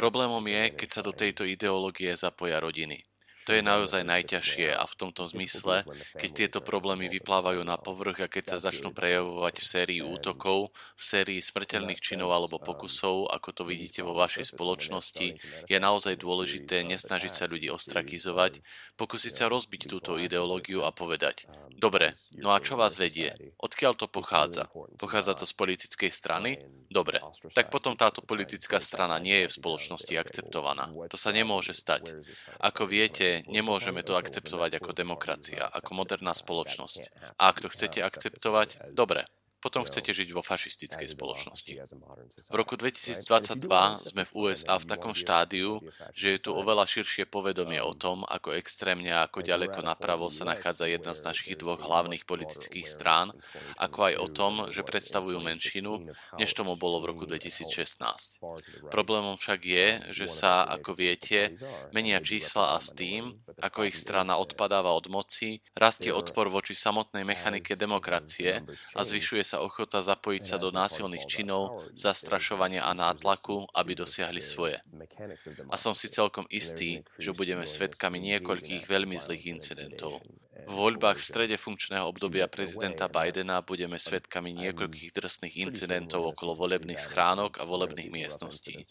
Problémom 0.00 0.44
je, 0.48 0.72
keď 0.72 0.88
sa 0.88 1.04
do 1.04 1.12
tejto 1.12 1.44
ideológie 1.44 2.16
zapoja 2.16 2.64
rodiny. 2.64 3.04
To 3.48 3.56
je 3.56 3.64
naozaj 3.64 4.04
najťažšie 4.04 4.76
a 4.76 4.84
v 4.84 4.94
tomto 5.00 5.24
zmysle, 5.24 5.88
keď 6.20 6.30
tieto 6.36 6.60
problémy 6.60 7.08
vyplávajú 7.08 7.64
na 7.64 7.80
povrch 7.80 8.20
a 8.20 8.28
keď 8.28 8.44
sa 8.52 8.68
začnú 8.68 8.92
prejavovať 8.92 9.54
v 9.56 9.64
sérii 9.64 10.00
útokov, 10.04 10.68
v 10.92 11.02
sérii 11.02 11.40
smrteľných 11.40 11.96
činov 11.96 12.28
alebo 12.28 12.60
pokusov, 12.60 13.32
ako 13.32 13.48
to 13.56 13.62
vidíte 13.64 14.04
vo 14.04 14.12
vašej 14.12 14.52
spoločnosti, 14.52 15.40
je 15.64 15.78
naozaj 15.80 16.20
dôležité 16.20 16.84
nesnažiť 16.84 17.32
sa 17.32 17.48
ľudí 17.48 17.72
ostrakizovať, 17.72 18.60
pokúsiť 19.00 19.32
sa 19.40 19.48
rozbiť 19.48 19.88
túto 19.88 20.20
ideológiu 20.20 20.84
a 20.84 20.92
povedať, 20.92 21.48
dobre, 21.72 22.12
no 22.36 22.52
a 22.52 22.60
čo 22.60 22.76
vás 22.76 23.00
vedie? 23.00 23.32
Odkiaľ 23.64 23.96
to 23.96 24.12
pochádza? 24.12 24.68
Pochádza 25.00 25.32
to 25.32 25.48
z 25.48 25.56
politickej 25.56 26.12
strany? 26.12 26.60
Dobre, 26.92 27.20
tak 27.56 27.72
potom 27.72 27.96
táto 27.96 28.20
politická 28.24 28.80
strana 28.80 29.16
nie 29.20 29.44
je 29.44 29.48
v 29.52 29.56
spoločnosti 29.60 30.14
akceptovaná. 30.20 30.92
To 31.08 31.16
sa 31.20 31.32
nemôže 31.32 31.72
stať. 31.76 32.16
Ako 32.60 32.88
viete, 32.88 33.37
nemôžeme 33.46 34.02
to 34.02 34.18
akceptovať 34.18 34.82
ako 34.82 34.90
demokracia, 34.96 35.68
ako 35.70 35.94
moderná 35.94 36.34
spoločnosť. 36.34 37.02
A 37.38 37.52
ak 37.52 37.62
to 37.62 37.68
chcete 37.70 38.02
akceptovať, 38.02 38.90
dobre, 38.96 39.28
potom 39.58 39.82
chcete 39.82 40.14
žiť 40.14 40.28
vo 40.30 40.42
fašistickej 40.42 41.08
spoločnosti. 41.10 41.74
V 42.46 42.54
roku 42.54 42.78
2022 42.78 43.66
sme 44.06 44.22
v 44.22 44.32
USA 44.38 44.78
v 44.78 44.86
takom 44.86 45.12
štádiu, 45.18 45.82
že 46.14 46.38
je 46.38 46.38
tu 46.38 46.54
oveľa 46.54 46.86
širšie 46.86 47.26
povedomie 47.26 47.82
o 47.82 47.90
tom, 47.90 48.22
ako 48.22 48.54
extrémne 48.54 49.10
a 49.10 49.26
ako 49.26 49.42
ďaleko 49.42 49.82
napravo 49.82 50.30
sa 50.30 50.46
nachádza 50.46 50.86
jedna 50.86 51.10
z 51.10 51.26
našich 51.26 51.58
dvoch 51.58 51.82
hlavných 51.82 52.22
politických 52.22 52.86
strán, 52.86 53.34
ako 53.74 53.98
aj 54.06 54.14
o 54.22 54.26
tom, 54.30 54.52
že 54.70 54.86
predstavujú 54.86 55.42
menšinu, 55.42 56.06
než 56.38 56.54
tomu 56.54 56.78
bolo 56.78 57.02
v 57.02 57.10
roku 57.10 57.24
2016. 57.26 58.38
Problémom 58.94 59.34
však 59.34 59.60
je, 59.66 59.86
že 60.14 60.26
sa, 60.30 60.62
ako 60.70 60.94
viete, 60.94 61.58
menia 61.90 62.22
čísla 62.22 62.74
a 62.74 62.78
s 62.78 62.94
tým, 62.94 63.34
ako 63.58 63.90
ich 63.90 63.98
strana 63.98 64.38
odpadáva 64.38 64.94
od 64.94 65.10
moci, 65.10 65.58
rastie 65.74 66.14
odpor 66.14 66.46
voči 66.46 66.78
samotnej 66.78 67.26
mechanike 67.26 67.74
demokracie 67.74 68.62
a 68.94 69.00
zvyšuje 69.02 69.47
sa 69.48 69.64
ochota 69.64 70.04
zapojiť 70.04 70.42
sa 70.44 70.56
do 70.60 70.68
násilných 70.68 71.24
činov, 71.24 71.80
zastrašovania 71.96 72.84
a 72.84 72.92
nátlaku, 72.92 73.64
aby 73.72 73.96
dosiahli 73.96 74.44
svoje. 74.44 74.76
A 75.72 75.76
som 75.80 75.96
si 75.96 76.12
celkom 76.12 76.44
istý, 76.52 77.00
že 77.16 77.32
budeme 77.32 77.64
svedkami 77.64 78.20
niekoľkých 78.20 78.84
veľmi 78.84 79.16
zlých 79.16 79.48
incidentov. 79.48 80.20
V 80.66 80.72
voľbách 80.74 81.22
v 81.22 81.28
strede 81.28 81.56
funkčného 81.60 82.08
obdobia 82.08 82.50
prezidenta 82.50 83.06
Bidena 83.06 83.62
budeme 83.62 83.94
svedkami 83.94 84.50
niekoľkých 84.56 85.14
drsných 85.14 85.54
incidentov 85.62 86.34
okolo 86.34 86.58
volebných 86.58 86.98
schránok 86.98 87.62
a 87.62 87.68
volebných 87.68 88.10
miestností. 88.10 88.82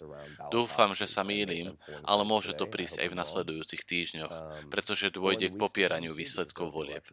Dúfam, 0.48 0.96
že 0.96 1.12
sa 1.12 1.28
mýlim, 1.28 1.76
ale 2.08 2.24
môže 2.24 2.56
to 2.56 2.72
prísť 2.72 3.04
aj 3.04 3.08
v 3.12 3.20
nasledujúcich 3.20 3.84
týždňoch, 3.84 4.34
pretože 4.72 5.12
dôjde 5.12 5.52
k 5.52 5.60
popieraniu 5.60 6.16
výsledkov 6.16 6.72
volieb. 6.72 7.04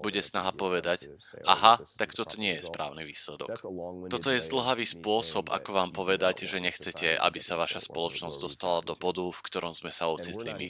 Bude 0.00 0.24
snaha 0.24 0.56
povedať, 0.56 1.12
aha, 1.44 1.82
tak 2.00 2.16
toto 2.16 2.40
nie 2.40 2.56
je 2.56 2.64
správny 2.64 3.04
výsledok. 3.04 3.60
Toto 4.08 4.28
je 4.32 4.40
zdlhavý 4.40 4.88
spôsob, 4.88 5.52
ako 5.52 5.70
vám 5.76 5.90
povedať, 5.92 6.48
že 6.48 6.62
nechcete, 6.64 7.18
aby 7.18 7.42
sa 7.42 7.60
vaša 7.60 7.84
spoločnosť 7.84 8.38
dostala 8.40 8.80
do 8.80 8.96
bodu, 8.96 9.26
v 9.26 9.44
ktorom 9.44 9.76
sme 9.76 9.92
sa 9.92 10.08
ocitli 10.08 10.54
my. 10.54 10.68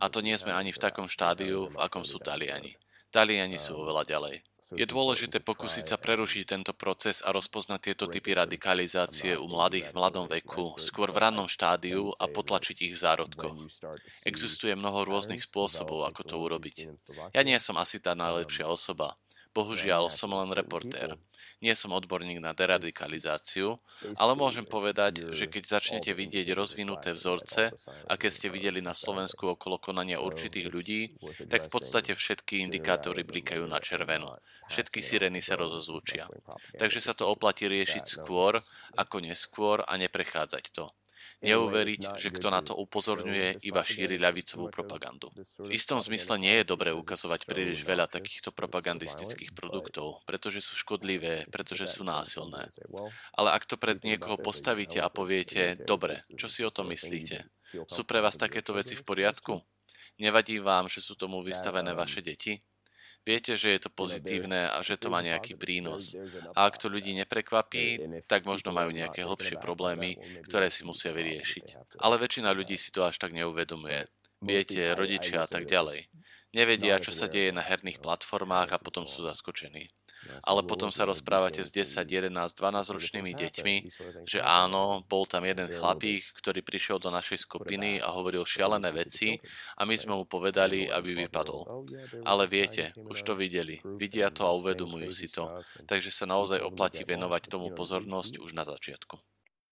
A 0.00 0.08
to 0.08 0.24
nie 0.24 0.38
sme 0.38 0.54
ani 0.54 0.72
v 0.72 0.80
takom 0.80 1.10
štádiu, 1.10 1.68
v 1.68 1.76
akom 1.82 2.06
sú 2.06 2.22
Taliani. 2.22 2.77
Taliani 3.08 3.56
sú 3.56 3.80
oveľa 3.80 4.04
ďalej. 4.04 4.36
Je 4.76 4.84
dôležité 4.84 5.40
pokúsiť 5.40 5.84
sa 5.88 5.96
prerušiť 5.96 6.44
tento 6.44 6.76
proces 6.76 7.24
a 7.24 7.32
rozpoznať 7.32 7.80
tieto 7.88 8.04
typy 8.04 8.36
radikalizácie 8.36 9.32
u 9.40 9.48
mladých 9.48 9.88
v 9.88 9.96
mladom 9.96 10.28
veku, 10.28 10.76
skôr 10.76 11.08
v 11.08 11.24
rannom 11.24 11.48
štádiu 11.48 12.12
a 12.20 12.28
potlačiť 12.28 12.76
ich 12.84 12.92
v 12.92 13.00
zárodkoch. 13.00 13.56
Existuje 14.28 14.76
mnoho 14.76 15.08
rôznych 15.08 15.40
spôsobov, 15.40 16.04
ako 16.04 16.20
to 16.20 16.36
urobiť. 16.36 16.76
Ja 17.32 17.40
nie 17.48 17.56
som 17.56 17.80
asi 17.80 17.96
tá 17.96 18.12
najlepšia 18.12 18.68
osoba, 18.68 19.16
Bohužiaľ, 19.58 20.06
som 20.06 20.30
len 20.30 20.54
reportér. 20.54 21.18
Nie 21.58 21.74
som 21.74 21.90
odborník 21.90 22.38
na 22.38 22.54
deradikalizáciu, 22.54 23.74
ale 24.14 24.32
môžem 24.38 24.62
povedať, 24.62 25.34
že 25.34 25.50
keď 25.50 25.62
začnete 25.66 26.14
vidieť 26.14 26.54
rozvinuté 26.54 27.10
vzorce, 27.10 27.74
aké 28.06 28.30
ste 28.30 28.46
videli 28.54 28.78
na 28.78 28.94
Slovensku 28.94 29.58
okolo 29.58 29.82
konania 29.82 30.22
určitých 30.22 30.70
ľudí, 30.70 31.18
tak 31.50 31.66
v 31.66 31.70
podstate 31.74 32.14
všetky 32.14 32.62
indikátory 32.62 33.26
blikajú 33.26 33.66
na 33.66 33.82
červeno. 33.82 34.30
Všetky 34.70 35.02
sireny 35.02 35.42
sa 35.42 35.58
rozozvučia. 35.58 36.30
Takže 36.78 37.02
sa 37.02 37.18
to 37.18 37.26
oplatí 37.26 37.66
riešiť 37.66 38.06
skôr 38.06 38.62
ako 38.94 39.16
neskôr 39.26 39.82
a 39.82 39.98
neprechádzať 39.98 40.64
to. 40.70 40.86
Neuveriť, 41.38 42.18
že 42.18 42.34
kto 42.34 42.50
na 42.50 42.66
to 42.66 42.74
upozorňuje, 42.74 43.62
iba 43.62 43.86
šíri 43.86 44.18
ľavicovú 44.18 44.74
propagandu. 44.74 45.30
V 45.62 45.70
istom 45.70 46.02
zmysle 46.02 46.34
nie 46.34 46.50
je 46.58 46.66
dobré 46.66 46.90
ukazovať 46.90 47.46
príliš 47.46 47.86
veľa 47.86 48.10
takýchto 48.10 48.50
propagandistických 48.50 49.54
produktov, 49.54 50.26
pretože 50.26 50.66
sú 50.66 50.74
škodlivé, 50.74 51.46
pretože 51.46 51.86
sú 51.86 52.02
násilné. 52.02 52.66
Ale 53.38 53.54
ak 53.54 53.70
to 53.70 53.78
pred 53.78 54.02
niekoho 54.02 54.34
postavíte 54.34 54.98
a 54.98 55.06
poviete, 55.06 55.78
dobre, 55.86 56.26
čo 56.34 56.50
si 56.50 56.66
o 56.66 56.74
tom 56.74 56.90
myslíte? 56.90 57.46
Sú 57.86 58.02
pre 58.02 58.18
vás 58.18 58.34
takéto 58.34 58.74
veci 58.74 58.98
v 58.98 59.06
poriadku? 59.06 59.62
Nevadí 60.18 60.58
vám, 60.58 60.90
že 60.90 60.98
sú 60.98 61.14
tomu 61.14 61.46
vystavené 61.46 61.94
vaše 61.94 62.18
deti? 62.18 62.58
Viete, 63.26 63.60
že 63.60 63.76
je 63.76 63.80
to 63.84 63.90
pozitívne 63.92 64.72
a 64.72 64.78
že 64.80 64.96
to 64.96 65.12
má 65.12 65.20
nejaký 65.20 65.58
prínos. 65.58 66.16
A 66.56 66.64
ak 66.64 66.80
to 66.80 66.88
ľudí 66.88 67.12
neprekvapí, 67.18 68.00
tak 68.24 68.48
možno 68.48 68.72
majú 68.72 68.88
nejaké 68.88 69.26
hlbšie 69.26 69.60
problémy, 69.60 70.16
ktoré 70.48 70.72
si 70.72 70.86
musia 70.86 71.12
vyriešiť. 71.12 71.98
Ale 72.00 72.16
väčšina 72.16 72.54
ľudí 72.56 72.80
si 72.80 72.88
to 72.88 73.04
až 73.04 73.20
tak 73.20 73.36
neuvedomuje. 73.36 74.08
Viete, 74.40 74.94
rodičia 74.96 75.44
a 75.44 75.48
tak 75.50 75.66
ďalej. 75.66 76.08
Nevedia, 76.56 76.96
čo 77.02 77.12
sa 77.12 77.28
deje 77.28 77.52
na 77.52 77.60
herných 77.60 78.00
platformách 78.00 78.72
a 78.72 78.78
potom 78.80 79.04
sú 79.04 79.20
zaskočení 79.20 79.92
ale 80.44 80.60
potom 80.66 80.90
sa 80.90 81.06
rozprávate 81.06 81.62
s 81.62 81.70
10, 81.70 82.04
11, 82.04 82.32
12 82.32 82.94
ročnými 82.94 83.32
deťmi, 83.34 83.76
že 84.26 84.38
áno, 84.42 85.02
bol 85.06 85.24
tam 85.24 85.44
jeden 85.46 85.70
chlapík, 85.70 86.24
ktorý 86.36 86.60
prišiel 86.62 86.98
do 86.98 87.10
našej 87.12 87.46
skupiny 87.46 88.02
a 88.02 88.12
hovoril 88.14 88.42
šialené 88.42 88.90
veci 88.92 89.38
a 89.78 89.86
my 89.86 89.94
sme 89.94 90.18
mu 90.18 90.24
povedali, 90.26 90.90
aby 90.90 91.26
vypadol. 91.26 91.86
Ale 92.26 92.44
viete, 92.50 92.92
už 93.08 93.18
to 93.22 93.32
videli, 93.38 93.78
vidia 93.96 94.30
to 94.34 94.44
a 94.44 94.56
uvedomujú 94.56 95.10
si 95.14 95.28
to, 95.30 95.48
takže 95.86 96.10
sa 96.12 96.26
naozaj 96.26 96.60
oplatí 96.60 97.06
venovať 97.06 97.52
tomu 97.52 97.70
pozornosť 97.72 98.42
už 98.42 98.52
na 98.54 98.66
začiatku. 98.66 99.16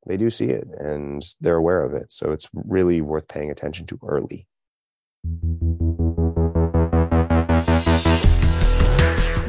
They 0.07 0.15
do 0.17 0.31
see 0.31 0.55
it 0.55 0.71
and 0.79 1.19
they're 1.43 1.59
aware 1.59 1.83
of 1.83 1.91
it, 1.91 2.15
so 2.15 2.31
it's 2.31 2.47
really 2.55 3.03
worth 3.03 3.27
paying 3.27 3.51
attention 3.51 3.91
to 3.91 3.99
early. 4.07 4.47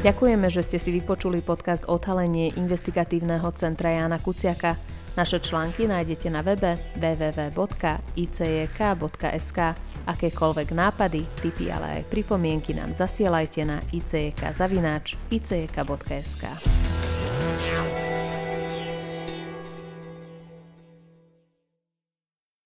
Ďakujeme, 0.07 0.47
že 0.47 0.63
ste 0.63 0.79
si 0.79 0.95
vypočuli 0.95 1.43
podcast 1.43 1.83
Odhalenie 1.83 2.55
investigatívneho 2.55 3.43
centra 3.51 3.91
Jana 3.91 4.23
Kuciaka. 4.23 4.79
Naše 5.19 5.43
články 5.43 5.83
nájdete 5.83 6.31
na 6.31 6.39
webe 6.47 6.79
www.icjk.sk. 6.95 7.59
Akékoľvek 10.07 10.71
nápady, 10.71 11.27
tipy, 11.43 11.67
ale 11.67 11.99
aj 11.99 12.07
pripomienky 12.07 12.71
nám 12.71 12.95
zasielajte 12.95 13.67
na 13.67 13.83
icjk.icjk.sk. 13.91 14.47